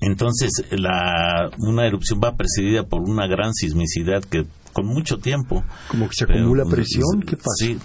[0.00, 5.64] entonces, la, una erupción va precedida por una gran sismicidad que con mucho tiempo.
[5.88, 7.54] Como que se acumula presión, ¿qué pasa?
[7.58, 7.78] Sí,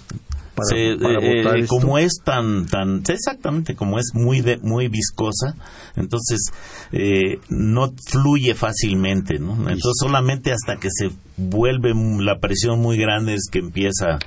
[0.54, 5.56] para, eh, como es tan tan exactamente como es muy muy viscosa
[5.96, 6.50] entonces
[6.92, 9.54] eh, no fluye fácilmente ¿no?
[9.54, 14.18] entonces solamente hasta que se vuelve la presión muy grande es que empieza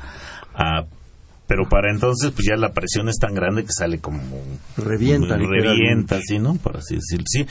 [0.56, 0.86] a
[1.48, 4.22] pero para entonces pues ya la presión es tan grande que sale como
[4.78, 7.26] revienta revienta así no por así decirlo.
[7.28, 7.46] Sí.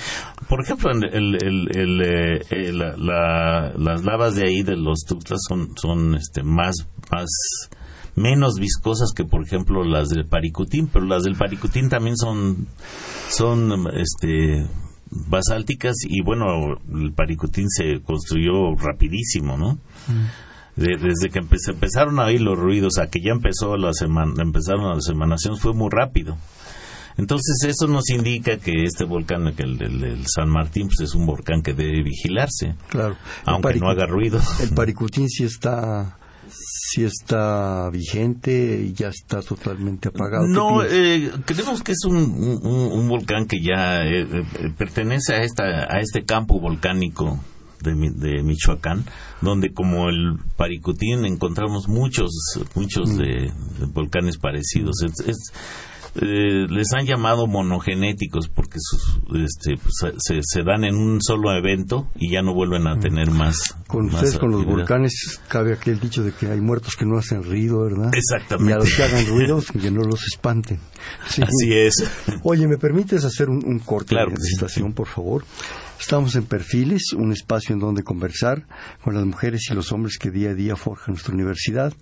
[0.49, 2.03] Por ejemplo el, el,
[2.51, 6.75] eh, las lavas de ahí de los Tuxtlas son son este más
[7.11, 7.29] más
[8.17, 12.67] menos viscosas que por ejemplo las del Paricutín pero las del Paricutín también son
[13.29, 14.67] son este
[15.11, 19.75] basálticas y bueno el Paricutín se construyó rapidísimo no
[20.09, 24.95] mm desde que empezaron a oír los ruidos a que ya empezó la semana, empezaron
[24.95, 26.37] las emanaciones fue muy rápido.
[27.17, 31.63] Entonces eso nos indica que este volcán, el, el, San Martín, pues es un volcán
[31.63, 33.17] que debe vigilarse, claro.
[33.45, 34.41] aunque no haga ruido.
[34.61, 40.47] El Paricutín sí está sí está vigente y ya está totalmente apagado.
[40.47, 42.17] No, eh, creemos que es un,
[42.63, 44.45] un, volcán que ya eh, eh,
[44.77, 47.41] pertenece a esta a este campo volcánico
[47.83, 49.05] de, Michoacán,
[49.41, 52.31] donde como el Paricutín encontramos muchos,
[52.75, 53.17] muchos mm.
[53.17, 53.53] de,
[53.93, 54.97] volcanes parecidos.
[56.17, 58.79] Eh, les han llamado monogenéticos porque
[59.35, 63.01] este, pues, se, dan en un solo evento y ya no vuelven a mm.
[63.01, 63.75] tener más.
[63.89, 67.43] Con ustedes, con los volcanes, cabe aquel dicho de que hay muertos que no hacen
[67.43, 68.13] ruido, ¿verdad?
[68.15, 68.71] Exactamente.
[68.71, 70.79] Y a los que hagan ruidos, que no los espanten.
[71.27, 72.05] Así es.
[72.45, 75.45] Oye, ¿me permites hacer un, corte de presentación, por favor?
[76.01, 78.67] Estamos en Perfiles, un espacio en donde conversar
[79.03, 81.95] con las mujeres y los hombres que día a día forjan nuestra universidad.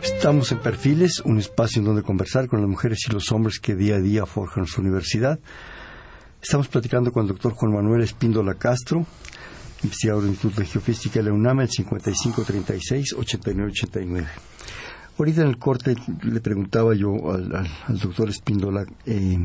[0.03, 3.77] Estamos en Perfiles, un espacio en donde conversar con las mujeres y los hombres que
[3.77, 5.39] día a día forjan su universidad.
[6.43, 9.07] Estamos platicando con el doctor Juan Manuel Espíndola Castro,
[9.85, 14.27] investigador del Instituto de Geofísica de la UNAM, el 5536-8989.
[15.19, 19.37] Ahorita en el corte le preguntaba yo al, doctor Espíndola eh,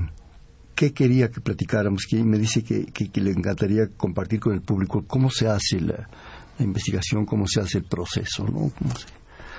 [0.76, 2.86] qué quería que platicáramos, que me dice que,
[3.20, 6.08] le encantaría compartir con el público cómo se hace la,
[6.60, 8.72] investigación, cómo se hace el proceso, ¿no?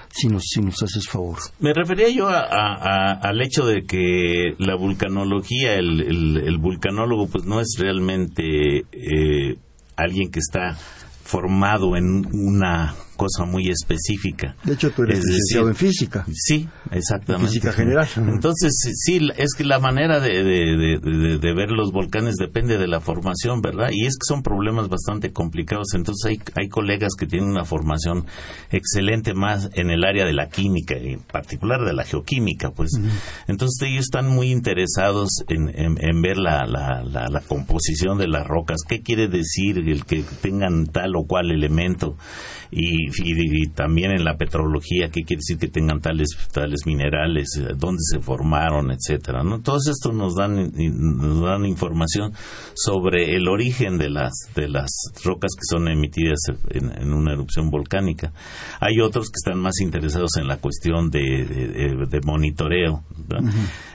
[0.08, 1.38] si nos, si nos haces favor.
[1.58, 7.74] Me refería yo al hecho de que la vulcanología, el, el, vulcanólogo, pues no es
[7.76, 9.58] realmente eh,
[9.96, 10.74] alguien que está
[11.24, 14.56] formado en una cosa muy específica.
[14.64, 16.24] De hecho, tú eres licenciado en física.
[16.32, 17.48] Sí, exactamente.
[17.48, 18.06] física general.
[18.16, 23.60] Entonces, sí, es que la manera de, de, ver los volcanes depende de la formación,
[23.60, 23.88] ¿verdad?
[23.92, 25.94] Y es que son problemas bastante complicados.
[25.94, 28.26] Entonces, hay, hay colegas que tienen una formación
[28.70, 32.90] excelente más en el área de la química, en particular de la geoquímica, pues.
[33.46, 38.80] Entonces, ellos están muy interesados en, en, ver la, la, la, composición de las rocas.
[38.86, 42.16] ¿Qué quiere decir el que tengan tal o cual elemento?
[42.74, 47.74] y, y, también en la petrología, qué quiere decir que tengan tales, tales minerales, eh,
[47.76, 49.60] dónde se formaron, etcétera, ¿no?
[49.60, 52.32] Todos estos nos dan, nos dan información
[52.74, 54.90] sobre el origen de las, de las
[55.24, 56.40] rocas que son emitidas
[56.70, 58.32] en, una erupción volcánica.
[58.80, 61.20] Hay otros que están más interesados en la cuestión de,
[62.10, 63.04] de, monitoreo.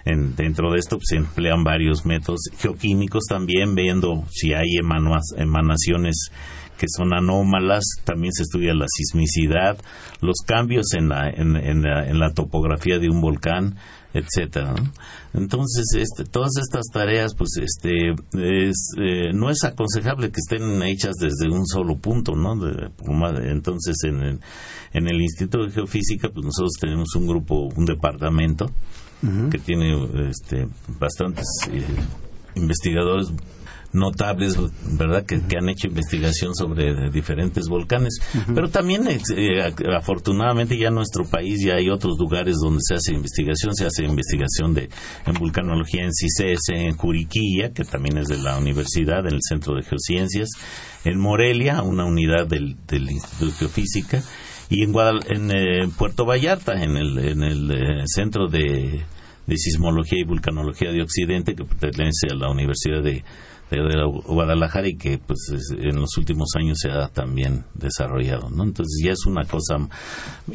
[0.06, 4.78] en, dentro de esto pues, se emplean varios métodos geoquímicos también, viendo si hay
[5.38, 6.32] emanaciones
[6.80, 9.78] que son anómalas, también se estudia la sismicidad,
[10.22, 13.76] los cambios en la, en, la, topografía de un volcán,
[14.14, 14.74] etcétera.
[15.34, 18.72] Entonces, este, todas estas tareas, pues, este, eh,
[19.34, 22.54] no es aconsejable que estén hechas desde un solo punto, ¿no?
[23.44, 24.40] entonces, en el,
[24.94, 28.68] en el Instituto de Geofísica, pues nosotros tenemos un grupo, un departamento
[29.52, 30.66] que tiene, este,
[30.98, 31.84] bastantes eh,
[32.56, 33.34] investigadores
[33.92, 34.56] notables,
[34.98, 38.20] ¿verdad?, que, han hecho investigación sobre diferentes volcanes.
[38.54, 43.14] Pero también, eh, afortunadamente, ya en nuestro país ya hay otros lugares donde se hace
[43.14, 43.74] investigación.
[43.74, 44.90] Se hace investigación de,
[45.26, 49.76] en vulcanología en CICES, en Juriquilla, que también es de la universidad, en el Centro
[49.76, 50.50] de Geociencias,
[51.04, 54.22] en Morelia, una unidad del, Instituto de Geofísica,
[54.70, 54.94] y en,
[55.28, 59.04] en eh, Puerto Vallarta, en el, en el eh, Centro de,
[59.48, 63.24] de Sismología y Vulcanología de Occidente, que pertenece a la Universidad de
[63.70, 65.40] de Guadalajara y que pues
[65.72, 68.64] en los últimos años se ha también desarrollado, ¿no?
[68.64, 69.78] Entonces ya es una cosa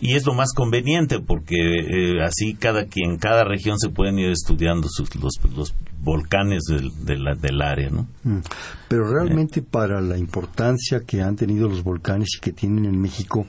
[0.00, 4.31] y es lo más conveniente porque eh, así cada quien, cada región se pueden ir
[4.31, 6.92] estudiando sus, los, los volcanes del,
[7.40, 8.09] del, área, ¿no?
[8.24, 8.40] Mm.
[8.88, 13.47] Pero realmente para la importancia que han tenido los volcanes y que tienen en México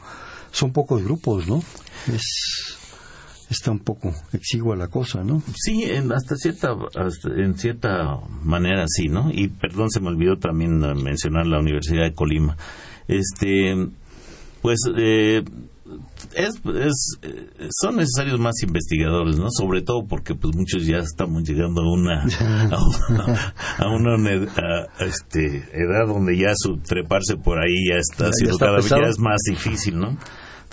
[0.52, 1.62] son pocos grupos, ¿no?
[2.08, 2.78] Es
[3.50, 5.41] está un poco exigua la cosa, ¿no?
[5.56, 6.76] Sí, en, hasta cierta,
[7.38, 9.32] en cierta manera sí, ¿no?
[9.32, 12.58] Y perdón, se me olvidó también mencionar la Universidad de Colima.
[13.08, 13.76] Este,
[14.62, 15.43] pues eh,
[16.34, 19.48] es, es, eh, son necesarios más investigadores, ¿no?
[19.52, 22.24] Sobre todo porque pues muchos ya estamos llegando a una
[23.78, 24.16] a una,
[25.00, 29.41] este, edad donde ya su treparse por ahí ya está, siendo cada vez es más
[29.48, 30.18] difícil, ¿no?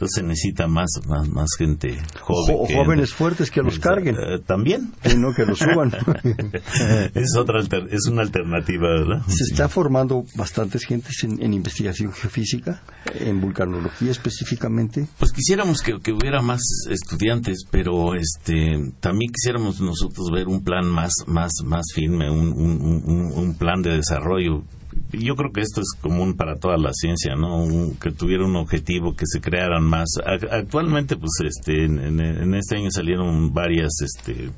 [0.02, 2.56] Entonces se necesita más, más, más gente joven.
[2.58, 4.16] O, jóvenes fuertes que los carguen.
[4.16, 4.92] Eh, también.
[5.04, 5.92] Y no que los suban.
[7.14, 9.22] es, otra es una alternativa, ¿verdad?
[9.28, 12.82] Se está formando bastantes gentes en, investigación geofísica,
[13.14, 15.06] en vulcanología específicamente.
[15.20, 21.12] Pues quisiéramos que, hubiera más estudiantes, pero este también quisiéramos nosotros ver un plan más,
[21.28, 24.64] más, más firme, un, un, un plan de desarrollo
[25.12, 27.66] yo creo que esto es común para toda la ciencia, ¿no?
[28.00, 30.08] que tuviera un objetivo, que se crearan más.
[30.50, 34.50] Actualmente, pues, este, en, este año salieron varias, este,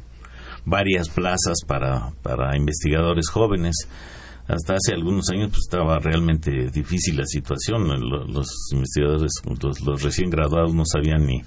[0.64, 3.74] varias plazas para, para investigadores jóvenes.
[4.46, 7.88] Hasta hace algunos años pues, estaba realmente difícil la situación.
[8.32, 9.32] Los, investigadores,
[9.84, 11.42] los recién graduados no sabían ni,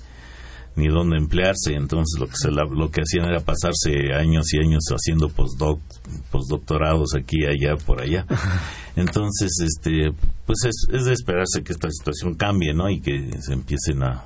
[0.77, 1.73] ni dónde emplearse.
[1.73, 5.81] Entonces lo que, se, lo que hacían era pasarse años y años haciendo postdoc,
[6.31, 8.25] postdoctorados aquí, allá, por allá.
[8.95, 10.13] Entonces, este,
[10.45, 12.89] pues es, de esperarse que esta situación cambie, ¿no?
[12.89, 14.23] Y que se empiecen a,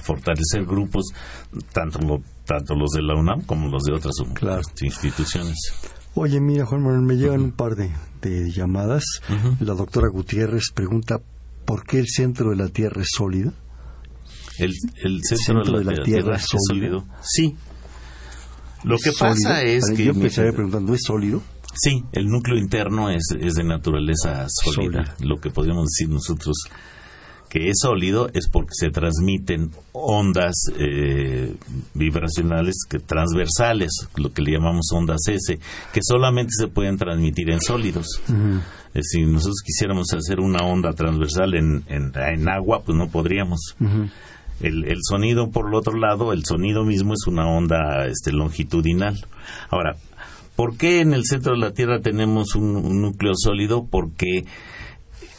[0.00, 1.06] fortalecer grupos,
[1.72, 2.00] tanto,
[2.44, 4.14] tanto los de la UNAM como los de otras
[4.80, 5.56] instituciones.
[6.14, 9.04] Oye, mira, Juan Manuel, me llegan un par de, llamadas.
[9.60, 11.20] La doctora Gutiérrez pregunta,
[11.64, 13.52] ¿por qué el centro de la Tierra es sólido?
[14.60, 17.04] El, centro, de, la, tierra, es sólido.
[17.22, 17.56] Sí.
[18.84, 20.04] Lo que pasa es que...
[20.04, 21.42] Yo empezaría preguntando, ¿es sólido?
[21.74, 25.14] Sí, el núcleo interno es, es de naturaleza sólida.
[25.20, 26.56] Lo que podríamos decir nosotros
[27.50, 31.52] que es sólido es porque se transmiten ondas eh,
[31.94, 35.58] vibracionales que transversales, lo que le llamamos ondas S,
[35.92, 38.06] que solamente se pueden transmitir en sólidos.
[39.02, 43.76] si nosotros quisiéramos hacer una onda transversal en, en, agua, pues no podríamos.
[44.60, 49.24] El, sonido, por el otro lado, el sonido mismo es una onda este, longitudinal.
[49.70, 49.96] Ahora,
[50.54, 53.86] ¿por qué en el centro de la Tierra tenemos un, núcleo sólido?
[53.90, 54.44] Porque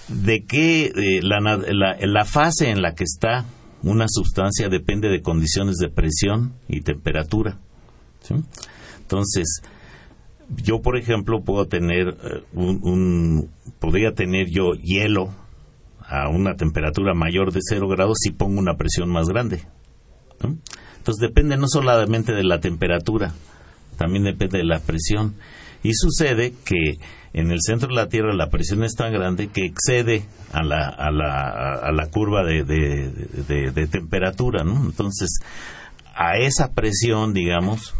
[0.07, 0.91] de qué
[1.21, 3.45] la, la, fase en la que está
[3.83, 7.59] una sustancia depende de condiciones de presión y temperatura.
[9.01, 9.61] Entonces,
[10.55, 13.49] yo, por ejemplo, puedo tener eh, un,
[13.79, 15.33] podría tener yo hielo
[16.11, 19.63] a una temperatura mayor de cero grados si pongo una presión más grande.
[20.43, 23.31] Entonces depende no solamente de la temperatura,
[23.97, 25.35] también depende de la presión.
[25.83, 26.97] Y sucede que
[27.33, 30.89] en el centro de la Tierra la presión es tan grande que excede a la,
[30.89, 34.63] a la, a la curva de, de, temperatura.
[34.63, 34.83] ¿no?
[34.83, 35.39] Entonces,
[36.13, 37.95] a esa presión, digamos,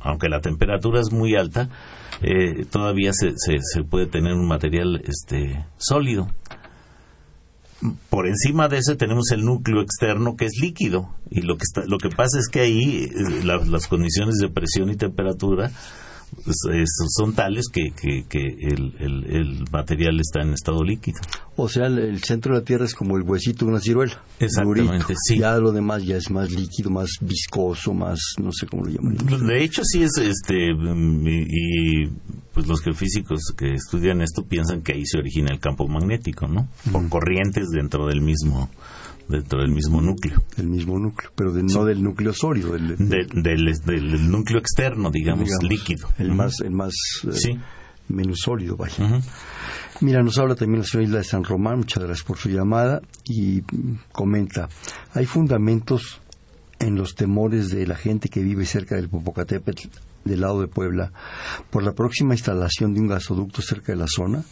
[0.00, 1.70] aunque la temperatura es muy alta,
[2.22, 6.28] eh, todavía se, se, se, puede tener un material este, sólido
[8.08, 11.84] por encima de ese tenemos el núcleo externo que es líquido y lo que está,
[11.86, 15.72] lo que pasa es que ahí eh, las condiciones de presión y temperatura
[16.44, 16.56] pues,
[17.16, 17.92] son tales que,
[18.60, 21.20] el, material está en estado líquido.
[21.56, 24.22] O sea, el, centro de la Tierra es como el huesito de una ciruela.
[24.38, 25.38] Exactamente, sí.
[25.38, 29.16] Ya lo demás ya es más líquido, más viscoso, más, no sé cómo lo llaman.
[29.46, 32.06] De hecho, sí es, este, y,
[32.52, 36.68] pues los geofísicos que estudian esto piensan que ahí se origina el campo magnético, ¿no?
[36.90, 38.68] Por corrientes dentro del mismo
[39.28, 40.42] dentro del mismo núcleo.
[40.56, 42.72] Del mismo núcleo, pero no del núcleo sólido.
[42.72, 46.08] Del, del, núcleo externo, digamos, líquido.
[46.18, 46.92] El más, el más
[47.24, 47.58] eh,
[48.08, 49.22] menos sólido, vaya.
[50.00, 53.00] Mira, nos habla también la señora Isla de San Román, muchas gracias por su llamada,
[53.24, 53.62] y
[54.10, 54.68] comenta,
[55.14, 56.20] hay fundamentos
[56.78, 59.88] en los temores de la gente que vive cerca del Popocatépetl,
[60.24, 61.12] del lado de Puebla,
[61.70, 64.44] por la próxima instalación de un gasoducto cerca de la zona,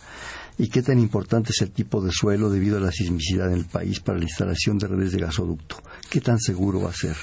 [0.59, 3.65] y qué tan importante es el tipo de suelo debido a la sismicidad en el
[3.65, 5.77] país para la instalación de redes de gasoducto.
[6.11, 7.17] ¿Qué tan seguro va a ser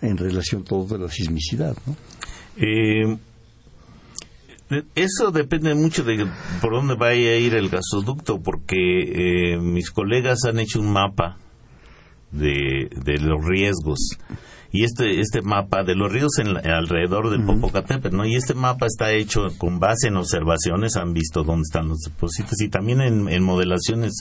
[0.00, 1.76] en relación todo de la sismicidad?
[2.56, 3.16] Eh,
[4.94, 6.26] eso depende mucho de
[6.60, 11.36] por dónde vaya a ir el gasoducto, porque eh, mis colegas han hecho un mapa
[12.32, 14.18] de, de los riesgos
[14.72, 18.24] y este este mapa de los ríos en, alrededor del Popocatépetl, ¿no?
[18.24, 22.58] Y este mapa está hecho con base en observaciones, han visto dónde están los depósitos
[22.60, 24.14] y también en, modelaciones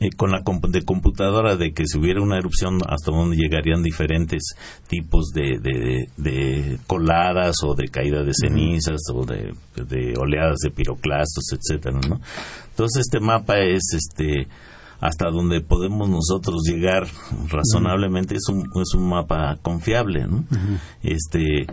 [0.00, 4.54] eh, con la de computadora de que si hubiera una erupción hasta dónde llegarían diferentes
[4.88, 5.58] tipos de,
[6.16, 12.20] de, coladas o de caída de cenizas o de, de, oleadas de piroclastos, etcétera, ¿no?
[12.70, 14.48] Entonces este mapa es este
[15.00, 17.06] hasta donde podemos nosotros llegar
[17.48, 20.44] razonablemente es un, es un mapa confiable, ¿no?
[21.02, 21.66] Este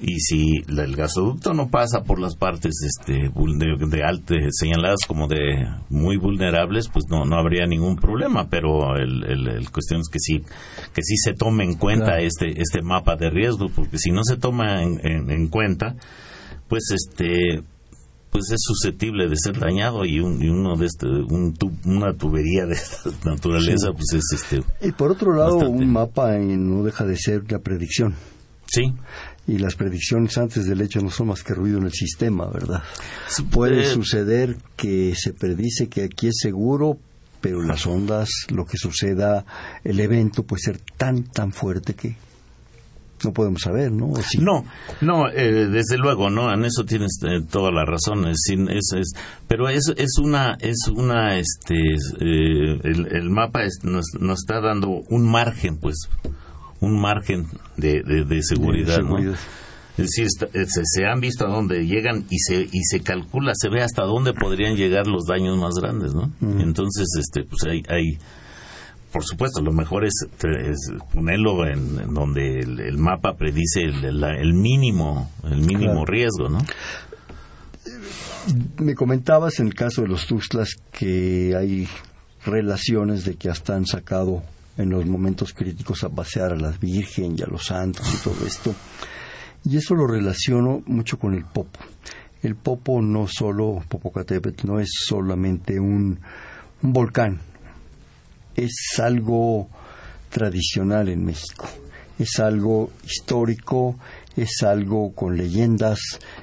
[0.00, 5.66] y si el gasoducto no pasa por las partes este, de, alto, señaladas como de
[5.88, 10.42] muy vulnerables, pues no, no habría ningún problema, pero el, el, cuestión es que sí,
[10.92, 14.36] que sí se tome en cuenta este, este mapa de riesgo, porque si no se
[14.36, 15.00] toma en,
[15.30, 15.94] en, cuenta,
[16.68, 17.62] pues este
[18.36, 21.54] pues es susceptible de ser dañado y, un, y uno de este, un
[21.86, 26.82] una tubería de esta naturaleza pues es este y por otro lado un mapa no
[26.82, 28.14] deja de ser la predicción.
[28.66, 28.92] Sí.
[29.46, 32.82] Y las predicciones antes del hecho no son más que ruido en el sistema, ¿verdad?
[33.50, 36.98] Puede eh, suceder que se predice que aquí es seguro,
[37.40, 39.46] pero las ondas, lo que suceda,
[39.84, 42.16] el evento puede ser tan, tan fuerte que
[43.24, 44.12] no podemos saber, ¿no?
[44.40, 44.64] No,
[45.00, 49.12] no, eh, desde luego, no, en eso tienes eh, toda la razón, es, es,
[49.48, 51.74] pero es, es una, es una, este,
[52.20, 56.08] el, mapa nos, nos está dando un margen, pues,
[56.80, 57.46] un margen
[57.76, 59.18] de, de, seguridad, ¿no?
[59.98, 63.82] Es decir, se, han visto a dónde llegan y se y se calcula, se ve
[63.82, 66.30] hasta dónde podrían llegar los daños más grandes, ¿no?
[66.60, 68.18] Entonces, este, pues hay, hay,
[69.12, 70.26] por supuesto, lo mejor es,
[71.12, 76.58] ponerlo en, donde el, mapa predice el, mínimo, el mínimo riesgo, ¿no?
[78.78, 81.88] Me comentabas en el caso de los Tuxtlas que hay
[82.44, 84.42] relaciones de que hasta han sacado
[84.76, 88.46] en los momentos críticos a pasear a la Virgen y a los santos y todo
[88.46, 88.74] esto.
[89.64, 91.80] Y eso lo relaciono mucho con el Popo.
[92.42, 96.20] El Popo no solo, Popocatépetl, no es solamente un,
[96.82, 97.40] un volcán,
[98.56, 99.68] es algo
[100.30, 101.68] tradicional en México,
[102.18, 103.98] es algo histórico,
[104.36, 105.98] es algo con leyendas,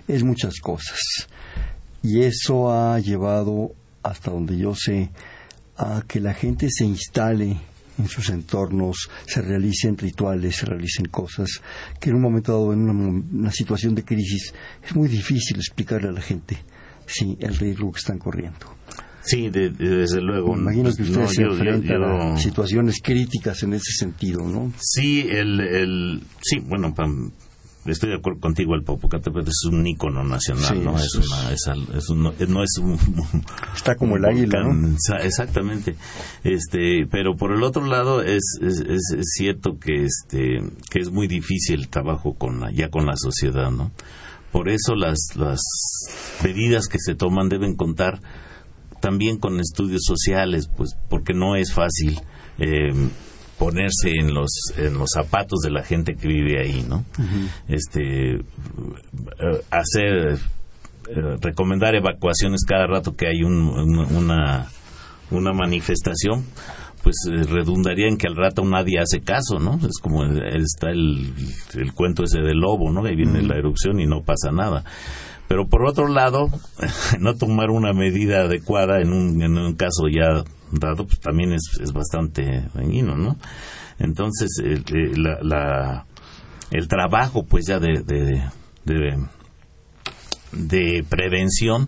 [0.07, 0.99] es muchas cosas.
[2.01, 5.09] Y eso ha llevado, hasta donde yo sé,
[5.77, 7.57] a que la gente se instale
[7.97, 11.61] en sus entornos, se realicen rituales, se realicen cosas
[11.99, 14.53] que en un momento dado, en una, situación de crisis,
[14.83, 16.57] es muy difícil explicarle a la gente
[17.05, 18.82] sí, el riesgo que están corriendo.
[19.25, 20.53] Sí, desde luego.
[20.55, 24.73] Me imagino que ustedes se enfrentan a situaciones críticas en ese sentido, ¿no?
[24.79, 26.93] Sí, el, el sí, bueno,
[27.85, 30.97] estoy de acuerdo contigo, el Popocatépetl es un ícono nacional, ¿no?
[30.97, 31.17] Es,
[31.95, 32.97] es, un, no es un...
[33.75, 34.95] Está como el águila, ¿no?
[35.21, 35.95] Exactamente.
[36.43, 40.59] Este, pero por el otro lado es, es, cierto que, este,
[40.89, 43.91] que es muy difícil el trabajo con ya con la sociedad, ¿no?
[44.51, 45.61] Por eso las, las
[46.43, 48.21] medidas que se toman deben contar
[49.03, 52.21] también con estudios sociales, pues porque no es fácil.
[52.57, 52.93] Eh,
[53.59, 57.03] ponerse en los en los zapatos de la gente que vive ahí, ¿no?
[57.67, 58.41] Este eh,
[59.69, 60.37] hacer
[61.09, 64.67] eh, recomendar evacuaciones cada rato que hay una
[65.31, 66.45] una manifestación
[67.03, 69.75] pues eh, redundaría en que al rato nadie hace caso, ¿no?
[69.85, 71.33] Es como está el,
[71.75, 73.05] el cuento ese del lobo, ¿no?
[73.05, 74.83] Ahí viene la erupción y no pasa nada.
[75.53, 76.49] Pero por otro lado,
[77.19, 81.79] no tomar una medida adecuada en un, en un caso ya dado, pues también es,
[81.79, 83.37] es bastante dañino, ¿no?
[83.99, 86.07] Entonces, el, eh, la,
[86.71, 88.49] el trabajo, pues ya de, de,
[88.83, 89.19] de,
[90.53, 91.87] de prevención,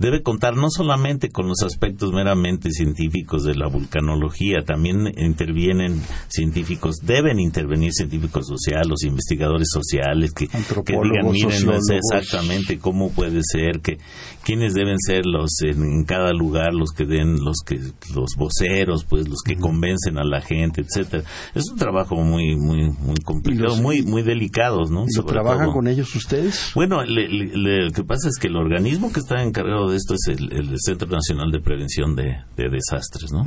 [0.00, 6.96] debe contar no solamente con los aspectos meramente científicos de la vulcanología, también intervienen científicos,
[7.02, 13.10] deben intervenir científicos sociales, los investigadores sociales que, que digan, miren, no sé exactamente cómo
[13.10, 13.98] puede ser, que
[14.42, 17.78] quiénes deben ser los en, cada lugar, los que den, los que
[18.14, 21.24] los voceros, pues los que convencen a la gente, etcétera.
[21.54, 25.04] Es un trabajo muy muy muy complicado, muy muy delicado, ¿no?
[25.04, 26.72] ¿Y lo trabajan con ellos ustedes?
[26.74, 30.74] Bueno, lo que pasa es que el organismo que está encargado de esto es el,
[30.78, 33.44] Centro Nacional de Prevención de, Desastres, ¿no?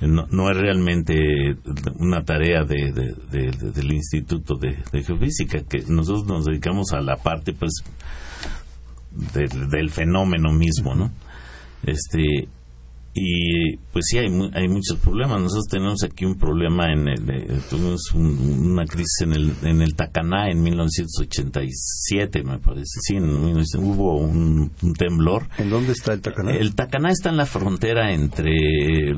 [0.00, 0.50] ¿no?
[0.50, 1.14] es realmente
[1.98, 7.72] una tarea de, del Instituto de, Geofísica, que nosotros nos dedicamos a la parte, pues,
[9.34, 11.10] del, fenómeno mismo, ¿no?
[11.84, 12.48] Este,
[13.14, 15.40] y pues sí hay hay muchos problemas.
[15.40, 19.94] Nosotros tenemos aquí un problema en el eh, tuvimos una crisis en el en el
[19.94, 23.00] Tacaná en 1987 me parece.
[23.02, 23.18] Sí
[23.78, 25.48] hubo un, temblor.
[25.58, 28.52] En dónde está el Tacaná el Tacaná está en la frontera entre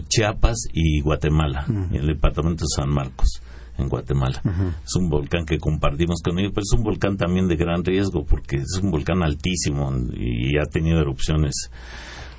[0.08, 3.40] Chiapas y Guatemala en el departamento de San Marcos
[3.78, 4.40] en Guatemala.
[4.84, 8.24] Es un volcán que compartimos con ellos, pero es un volcán también de gran riesgo
[8.24, 11.70] porque es un volcán altísimo y ha tenido erupciones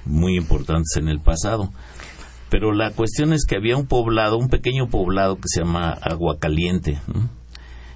[0.06, 1.72] muy importantes en el pasado.
[2.50, 6.38] Pero la cuestión es que había un poblado, un pequeño poblado que se llama Agua
[6.40, 7.00] Caliente.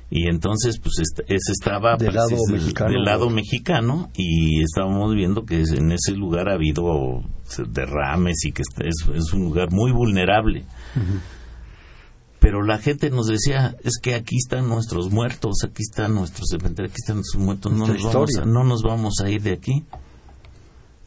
[0.10, 0.96] Y entonces, pues,
[1.28, 6.50] ese estaba del, lado, mexicano, del lado mexicano y estábamos viendo que en ese lugar
[6.50, 7.22] ha habido
[7.68, 10.66] derrames y que es, es un lugar muy vulnerable.
[12.40, 16.48] Pero pero la gente nos decía, es que aquí están nuestros muertos, aquí están nuestros
[16.50, 19.52] cementerios, aquí están nuestros muertos, no nos, vamos a, no nos vamos a ir de
[19.52, 19.86] aquí.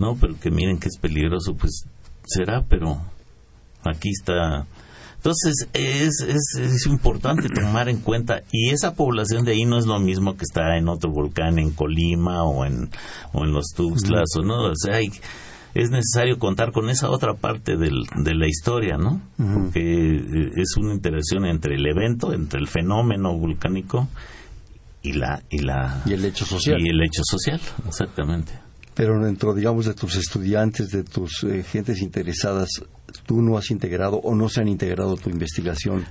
[0.02, 1.84] No, pero que miren que es peligroso, pues
[2.24, 3.00] será, pero
[3.84, 4.66] aquí está.
[5.14, 9.86] Entonces es, es, es importante tomar en cuenta, y esa población de ahí no es
[9.86, 12.90] lo mismo que está en otro volcán, en Colima o en,
[13.32, 15.06] o en los Tuxtlas, o no, o sea, hay,
[15.74, 19.22] es necesario contar con esa otra parte del, de la historia, ¿no?
[19.36, 24.08] Porque eh, es una interacción entre el evento, entre el fenómeno volcánico
[25.00, 28.52] y la y la y el hecho social y el hecho social, exactamente.
[28.94, 32.68] Pero dentro, digamos, de tus estudiantes, de tus eh, gentes interesadas,
[33.26, 36.04] tú no has integrado o no se han integrado tu investigación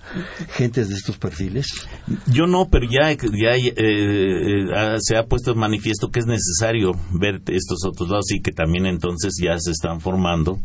[0.50, 1.68] gentes de estos perfiles?
[2.28, 6.94] Yo no, pero ya, ya eh, eh, se ha puesto en manifiesto que es necesario
[7.12, 10.60] ver estos otros lados y que también entonces ya se están formando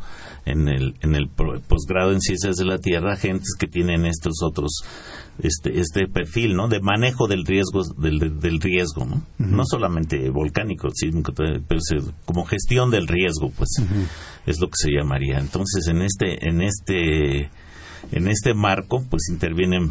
[0.47, 4.84] en el, en el posgrado en ciencias de la tierra gentes que tienen estos otros
[5.39, 6.68] este, este perfil ¿no?
[6.68, 9.22] de manejo del riesgo del, del riesgo ¿no?
[9.39, 11.22] no solamente volcánico sino
[11.68, 11.80] pero
[12.24, 13.68] como gestión del riesgo pues
[14.47, 17.51] es lo que se llamaría entonces en este en este
[18.12, 19.91] en este marco pues intervienen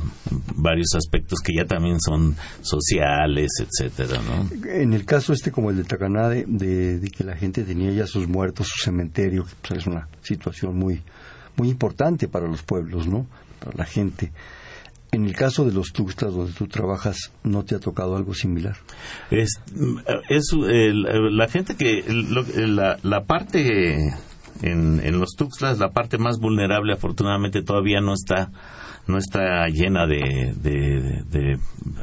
[0.55, 4.69] varios aspectos que ya también son sociales etcétera ¿no?
[4.69, 8.07] en el caso este como el de Tacaná de, de, que la gente tenía ya
[8.07, 11.01] sus muertos su cementerio pues es una situación muy
[11.57, 13.27] muy importante para los pueblos no
[13.59, 14.31] para la gente
[15.11, 18.75] en el caso de los Tuxtlas donde tú trabajas, ¿no te ha tocado algo similar?
[19.31, 19.61] Es,
[20.29, 24.13] es la gente que la, la parte
[24.61, 28.51] en, los Tuxtlas, la parte más vulnerable, afortunadamente todavía no está
[29.07, 31.59] no está llena de,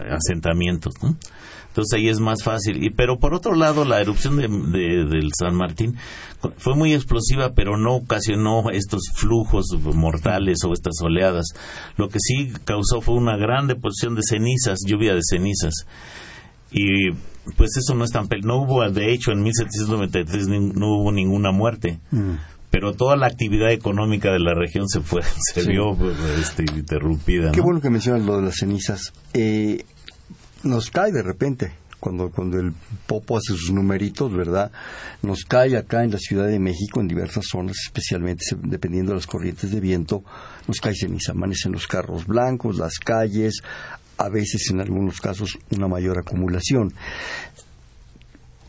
[0.09, 0.94] asentamientos.
[1.03, 2.84] Entonces ahí es más fácil.
[2.84, 5.96] Y, pero por otro lado, la erupción de, del San Martín
[6.59, 11.46] fue muy explosiva, pero no ocasionó estos flujos mortales o estas oleadas.
[11.96, 15.86] Lo que sí causó fue una gran deposición de cenizas, lluvia de cenizas.
[16.70, 17.11] Y
[17.57, 18.28] pues eso no es tan...
[18.45, 21.99] No hubo, de hecho, en 1793 no hubo ninguna muerte.
[22.11, 22.34] Mm.
[22.70, 25.22] pero toda la actividad económica de la región se fue
[25.53, 25.97] se vio
[26.40, 27.53] este, interrumpida.
[27.53, 29.12] Qué bueno que mencionas lo de las cenizas.
[29.34, 29.84] Eh,
[30.62, 31.72] nos cae de repente.
[32.01, 32.72] Cuando, cuando el
[33.07, 34.72] Popo hace sus numeritos, ¿verdad?
[35.22, 39.28] Nos cae acá en la Ciudad de México, en diversas zonas, especialmente dependiendo de las
[39.28, 40.24] corrientes de viento,
[40.66, 43.62] nos cae ceniza, amanecen los carros blancos, las calles,
[44.25, 46.93] a veces en algunos casos una mayor acumulación.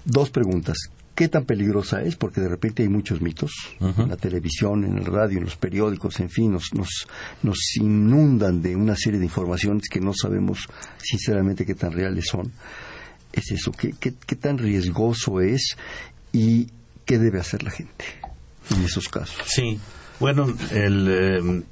[0.05, 0.77] Dos preguntas
[1.15, 5.05] qué tan peligrosa es, porque de repente hay muchos mitos en la televisión, en el
[5.05, 7.07] radio, en los periódicos, en fin, nos, nos,
[7.43, 12.51] nos inundan de una serie de informaciones que no sabemos sinceramente qué tan reales son.
[13.31, 15.75] Es eso, qué, qué, qué tan riesgoso es
[16.31, 16.67] y
[17.05, 18.05] qué debe hacer la gente
[18.75, 19.43] en esos casos.
[19.47, 19.79] Sí,
[20.19, 21.63] bueno, el, eh,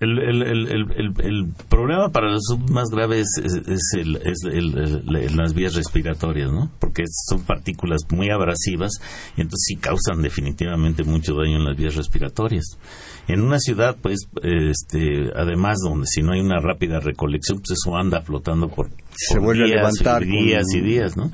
[0.00, 6.70] el, el, el, el, problema para los más graves es, es, las vías respiratorias, ¿no?
[6.78, 8.92] Porque son partículas muy abrasivas
[9.36, 12.78] y entonces sí causan definitivamente mucho daño en las vías respiratorias.
[13.26, 17.96] En una ciudad, pues, este, además, donde si no hay una rápida recolección, pues eso
[17.96, 18.88] anda flotando por,
[19.18, 21.30] se vuelve días, a levantar días y días, ¿no?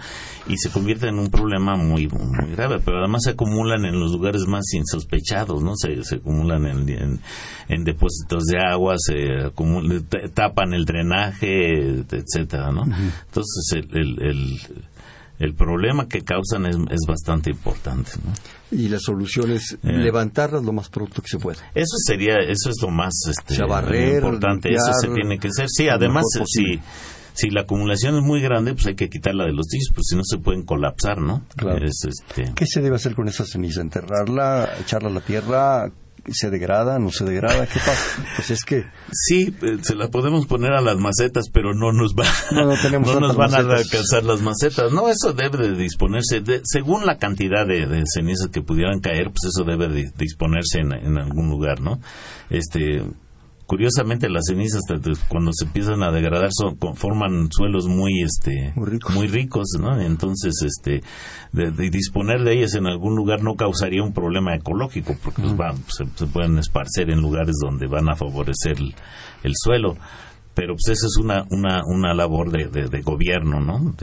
[0.47, 4.12] Y se convierte en un problema muy, muy grave, pero además se acumulan en los
[4.12, 5.74] lugares más insospechados, ¿no?
[5.76, 7.20] Se, se acumulan en,
[7.68, 12.85] en, depósitos de agua, se acumulan, tapan el drenaje, etcétera, ¿no?
[12.85, 14.61] Entonces el, el,
[15.39, 18.12] el problema que causan es, es bastante importante.
[18.24, 18.32] ¿no?
[18.70, 19.93] Y la solución es eh.
[19.93, 21.59] levantarlas lo más pronto que se pueda.
[21.74, 24.72] Eso sería, eso es lo más este, importante.
[24.72, 25.66] eso se tiene que hacer.
[25.68, 26.80] Sí, además, si,
[27.35, 30.16] si la acumulación es muy grande, pues hay que quitarla de los discos, pues si
[30.16, 31.43] no se pueden colapsar, ¿no?
[31.57, 31.85] Claro.
[31.85, 32.53] este...
[32.55, 33.80] ¿Qué se debe hacer con esa ceniza?
[33.80, 35.93] ¿Enterrarla, echarla a la tierra?
[36.32, 38.24] se degrada, no se degrada, ¿qué pasa?
[38.37, 42.14] Pues es que sí, eh, se la podemos poner a las macetas, pero no nos
[42.14, 42.66] va, no,
[43.20, 44.91] nos van a alcanzar las macetas.
[44.93, 49.53] No, eso debe de disponerse, según la cantidad de, de, cenizas que pudieran caer, pues
[49.55, 52.01] eso debe de disponerse en, en algún lugar, ¿no?
[52.49, 53.03] Este,
[53.67, 54.83] curiosamente las cenizas
[55.29, 60.01] cuando se empiezan a degradar son, forman suelos muy este muy ricos, ¿no?
[60.01, 61.03] entonces este
[61.53, 65.77] de, disponer de ellas en algún lugar no causaría un problema ecológico porque pues, van,
[65.89, 68.77] se, pueden esparcer en lugares donde van a favorecer
[69.43, 69.97] el, suelo.
[70.55, 73.95] Pero pues esa es una una una labor de, de, gobierno no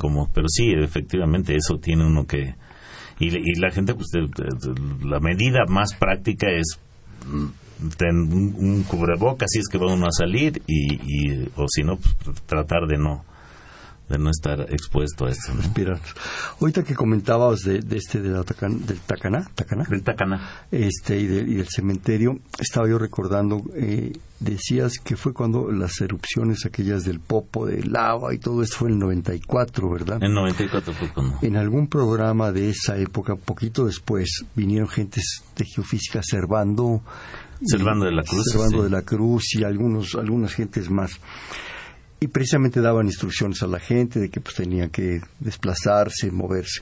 [0.00, 2.56] como pero sí efectivamente eso tiene uno que
[3.20, 4.08] y, y la gente pues
[5.04, 6.80] la medida más práctica es
[7.96, 8.84] ten un, un
[9.48, 12.98] si es que va uno a salir y, y o si no pues, tratar de
[12.98, 13.24] no
[14.06, 15.54] de no estar expuesto a esto.
[15.54, 15.62] ¿no?
[15.62, 15.98] Respirar.
[16.60, 20.66] Ahorita que comentabas de, de este de la Tacan- del Tacaná, Tacaná, Del Tacaná.
[20.70, 25.98] este y, de- y del cementerio, estaba yo recordando, eh, decías que fue cuando las
[26.02, 30.22] erupciones aquellas del Popo, de lava y todo esto fue en el 94, ¿verdad?
[30.22, 31.38] En 94 fue cuando...
[31.40, 37.00] En algún programa de esa época, poquito después, vinieron gentes de geofísica Servando.
[37.60, 38.84] Y- Servando de la Cruz, Servando sí.
[38.84, 41.12] de la Cruz y algunos, algunas gentes más.
[42.20, 46.80] Y precisamente daban instrucciones a la gente de que pues tenía que desplazarse, moverse.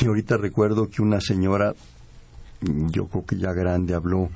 [0.00, 1.74] Y ahorita recuerdo que una señora,
[2.60, 4.30] yo creo que ya grande, habló,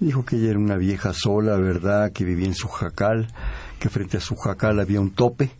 [0.00, 2.10] dijo que ella era una vieja sola, ¿verdad?
[2.12, 3.28] Que vivía en su jacal,
[3.78, 5.50] que frente a su jacal había un tope,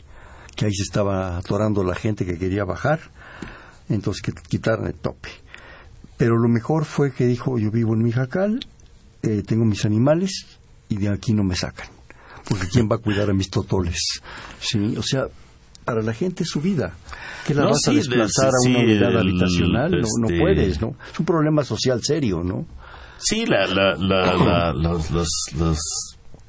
[0.56, 3.00] que ahí se estaba atorando la gente que quería bajar,
[3.90, 5.28] entonces que quitaran el tope.
[6.16, 8.60] Pero lo mejor fue que dijo, yo vivo en mi jacal,
[9.22, 10.46] eh, tengo mis animales
[10.88, 11.88] y de aquí no me sacan.
[12.48, 14.20] Porque ¿quién va a cuidar a mis totoles?
[14.60, 15.26] Sí, o sea,
[15.84, 16.92] para la gente es su vida.
[17.46, 19.90] ¿Qué la No, vas a desplazar de- a una sí, unidad el- habitacional?
[19.92, 20.96] No, no este- puedes, ¿no?
[21.12, 22.66] Es un problema social serio, ¿no?
[23.18, 25.78] Sí, la, la, la, la- los, los, los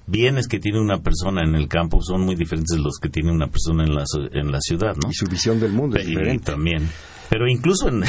[0.07, 3.31] bienes que tiene una persona en el campo son muy diferentes de los que tiene
[3.31, 4.03] una persona en la,
[4.33, 5.09] en la ciudad, ¿no?
[5.09, 6.51] Y su visión del mundo es Y diferente.
[6.51, 6.89] también.
[7.33, 8.03] Pero incluso en,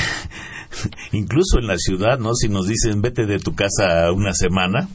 [1.12, 2.35] incluso en la ciudad, ¿no?
[2.35, 4.87] Si nos dicen vete de tu casa una semana,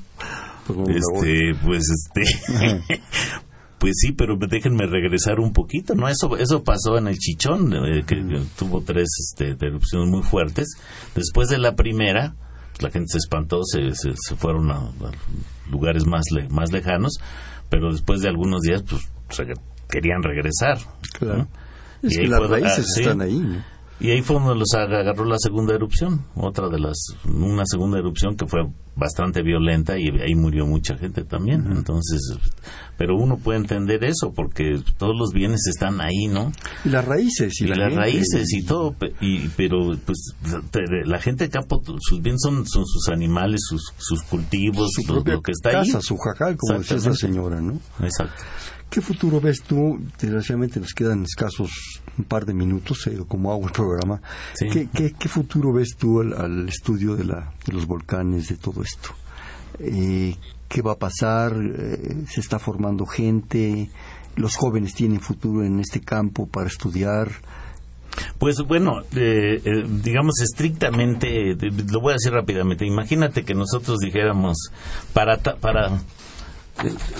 [0.68, 3.02] Pues, este, pues este,
[3.80, 6.08] pues sí, pero déjenme regresar un poquito, ¿no?
[6.08, 10.68] Eso, eso pasó en el Chichón, eh, que que tuvo tres este, erupciones muy fuertes.
[11.16, 12.36] Después de la primera,
[12.82, 17.18] la gente se espantó, se, se, se fueron a, a lugares más, le- más lejanos,
[17.70, 19.02] pero después de algunos días, pues
[19.40, 19.60] reg-
[19.90, 20.78] querían regresar.
[21.18, 21.38] Claro.
[21.40, 21.48] ¿no?
[22.08, 23.02] Es Y que las fue- raíces ah, sí.
[23.02, 23.79] están ahí, ¿no?
[24.00, 28.38] Y ahí fue donde los agarró la segunda erupción, otra de las, una segunda erupción
[28.38, 28.62] que fue
[28.96, 31.66] bastante violenta y ahí murió mucha gente también.
[31.72, 32.22] Entonces,
[32.98, 36.52] pero uno puede entender eso porque todos los bienes están ahí, ¿no?
[36.86, 37.60] Y las raíces.
[37.60, 38.02] Y, Y, la las gente.
[38.02, 40.34] raíces y todo, y, pero pues
[41.06, 45.24] la gente de campo, sus bienes son, son sus animales, sus, sus cultivos, Su lo,
[45.24, 46.04] que está casa, ahí.
[46.04, 47.80] su jacal, como decía esa señora, ¿no?
[48.02, 48.44] Exacto.
[48.90, 50.00] ¿Qué futuro ves tú?
[50.20, 51.70] Desgraciadamente nos quedan escasos
[52.18, 54.20] un par de minutos, eh, como hago el programa.
[54.56, 54.68] Sí.
[54.70, 58.58] ¿Qué, qué, qué futuro ves tú al, al estudio de, la, de los volcanes, de
[58.58, 59.10] todo esto?
[59.80, 60.36] Eh,
[60.68, 61.54] ¿Qué va a pasar?
[61.62, 63.90] Eh, ¿Se está formando gente?
[64.36, 67.30] ¿Los jóvenes tienen futuro en este campo para estudiar?
[68.40, 71.56] Pues bueno, eh, eh, digamos estrictamente,
[71.92, 72.86] lo voy a decir rápidamente.
[72.86, 74.58] Imagínate que nosotros dijéramos
[75.14, 76.00] para ta- para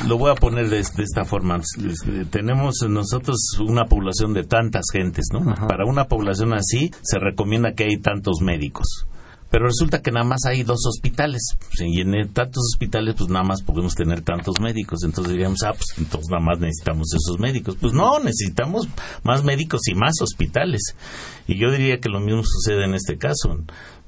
[0.08, 1.58] lo voy a poner de, de esta forma.
[1.58, 5.52] Eh, Tenemos nosotros una población de tantas gentes, ¿no?
[5.52, 5.68] Ajá.
[5.68, 9.06] Para una población así se recomienda que hay tantos médicos.
[9.52, 11.42] Pero resulta que nada más hay dos hospitales.
[11.80, 15.04] Y en tantos hospitales, pues nada más podemos tener tantos médicos.
[15.04, 17.76] Entonces diríamos, ah, pues entonces nada más necesitamos esos médicos.
[17.82, 18.88] Pues no, necesitamos
[19.24, 20.96] más médicos y más hospitales.
[21.48, 23.58] Y yo diría que lo mismo sucede en este caso.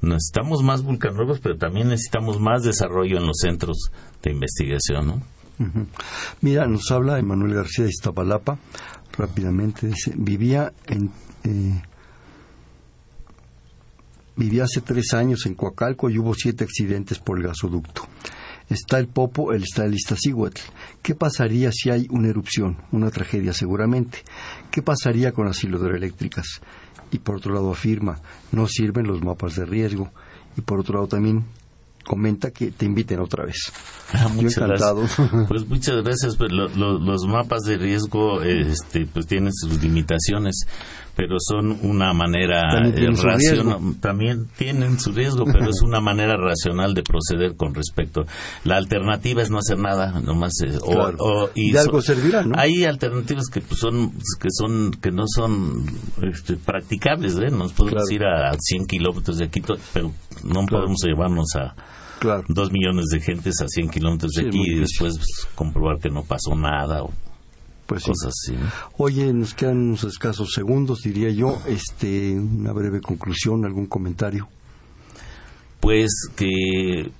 [0.00, 3.90] Necesitamos más vulcanólogos, pero también necesitamos más desarrollo en los centros
[4.22, 5.22] de investigación, ¿no?
[6.40, 8.58] Mira, nos habla Emanuel García de Iztapalapa,
[9.16, 11.10] rápidamente, dice, vivía en...
[11.44, 11.82] eh,
[14.36, 18.08] vivía hace tres años en Coacalco y hubo siete accidentes por el gasoducto.
[18.68, 20.60] Está el Popo, el está el Iztaccíhuatl.
[21.02, 22.78] ¿Qué pasaría si hay una erupción?
[22.90, 24.18] Una tragedia seguramente.
[24.70, 26.62] ¿Qué pasaría con las hidroeléctricas?
[27.10, 28.20] Y por otro lado afirma,
[28.52, 30.10] no sirven los mapas de riesgo.
[30.56, 31.44] Y por otro lado también
[32.02, 33.56] comenta que te inviten otra vez.
[34.12, 35.00] Ah, Yo muchas encantado.
[35.00, 35.30] gracias.
[35.48, 36.36] Pues muchas gracias.
[36.36, 40.66] Pues lo- lo- los mapas de riesgo, este, pues tienen sus limitaciones,
[41.16, 43.94] pero son una manera También tienen su racional- riesgo.
[44.00, 48.22] también tienen su riesgo, pero es una manera racional de proceder con respecto.
[48.64, 50.52] La alternativa es no hacer nada, nomás.
[50.64, 51.16] eh, o- Claro.
[51.20, 52.54] o- y De algo so- servirá, ¿no?
[52.58, 55.84] Hay alternativas que pues, son que son que no son
[56.22, 57.50] este, practicables, ¿eh?
[57.50, 58.14] Nos podemos Claro.
[58.14, 59.60] ir a 100 kilómetros de aquí,
[59.92, 60.12] pero
[60.44, 60.84] no Claro.
[60.84, 61.74] podemos llevarnos a
[62.22, 62.44] Claro.
[62.48, 66.08] dos millones de gentes a 100 kilómetros de Sí, aquí y después pues, comprobar que
[66.08, 67.10] no pasó nada o
[67.86, 68.10] Pues sí.
[68.10, 68.52] cosas así.
[68.52, 68.70] ¿no?
[68.96, 71.60] Oye, nos quedan unos escasos segundos, diría yo.
[71.66, 74.48] Este, una breve conclusión, algún comentario.
[75.80, 77.10] Pues que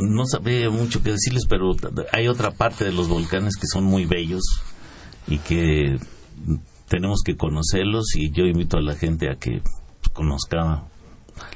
[0.00, 1.76] no sabría mucho que decirles, pero
[2.12, 4.42] hay otra parte de los volcanes que son muy bellos
[5.28, 5.98] y que
[6.88, 9.62] tenemos que conocerlos y yo invito a la gente a que
[10.12, 10.82] conozca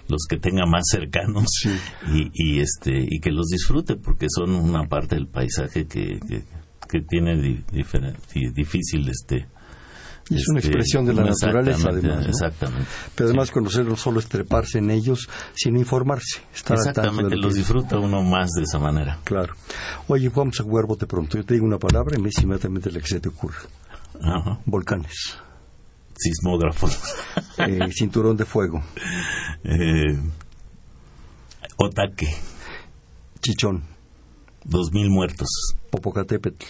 [0.08, 1.70] los que tenga más cercanos Sí.
[2.12, 6.44] y, y este y que los disfrute porque son una parte del paisaje que, que,
[6.88, 9.46] que tiene di- diferen- di- difícil este
[10.30, 12.22] Y es una este, expresión de la naturaleza, además.
[12.24, 12.28] ¿no?
[12.30, 16.40] exactamente Pero además conocer no solo es treparse en ellos, sino informarse.
[16.54, 19.54] Estar exactamente lo los que- disfruta uno más de esa manera Claro.
[20.08, 21.36] Oye, vamos a jugar bote pronto.
[21.36, 23.58] Yo te digo una palabra y me dices inmediatamente la que se te ocurre.
[24.22, 24.60] Ajá.
[24.64, 25.36] Volcanes.
[26.16, 26.88] Sismógrafo.
[27.58, 28.82] Eh, cinturón de fuego.
[29.64, 30.18] Eh,
[31.76, 32.28] Otaque.
[33.40, 33.84] Chichón.
[34.64, 35.48] Dos mil muertos.
[35.90, 36.64] Popocatépetl.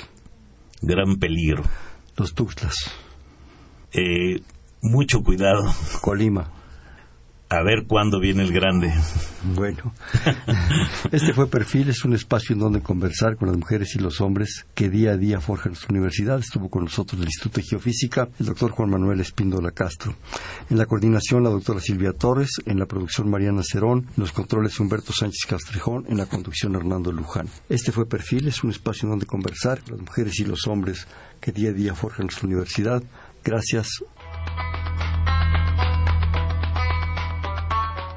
[0.82, 1.62] Gran peligro.
[2.16, 2.74] Los Tuxtlas.
[3.92, 4.40] Eh,
[4.82, 5.72] mucho cuidado.
[6.00, 6.50] Colima.
[7.54, 8.92] A ver cuándo viene el grande.
[9.54, 9.94] Bueno,
[11.12, 14.66] este fue Perfil, es un espacio en donde conversar con las mujeres y los hombres
[14.74, 16.40] que día a día forjan nuestra universidad.
[16.40, 20.16] Estuvo con nosotros del Instituto de Geofísica el doctor Juan Manuel Espíndola Castro.
[20.68, 24.80] En la coordinación la doctora Silvia Torres, en la producción Mariana Cerón, en los controles
[24.80, 27.48] Humberto Sánchez Castrejón, en la conducción Hernando Luján.
[27.68, 31.06] Este fue Perfil, es un espacio en donde conversar con las mujeres y los hombres
[31.40, 33.00] que día a día forjan nuestra universidad.
[33.44, 34.02] Gracias.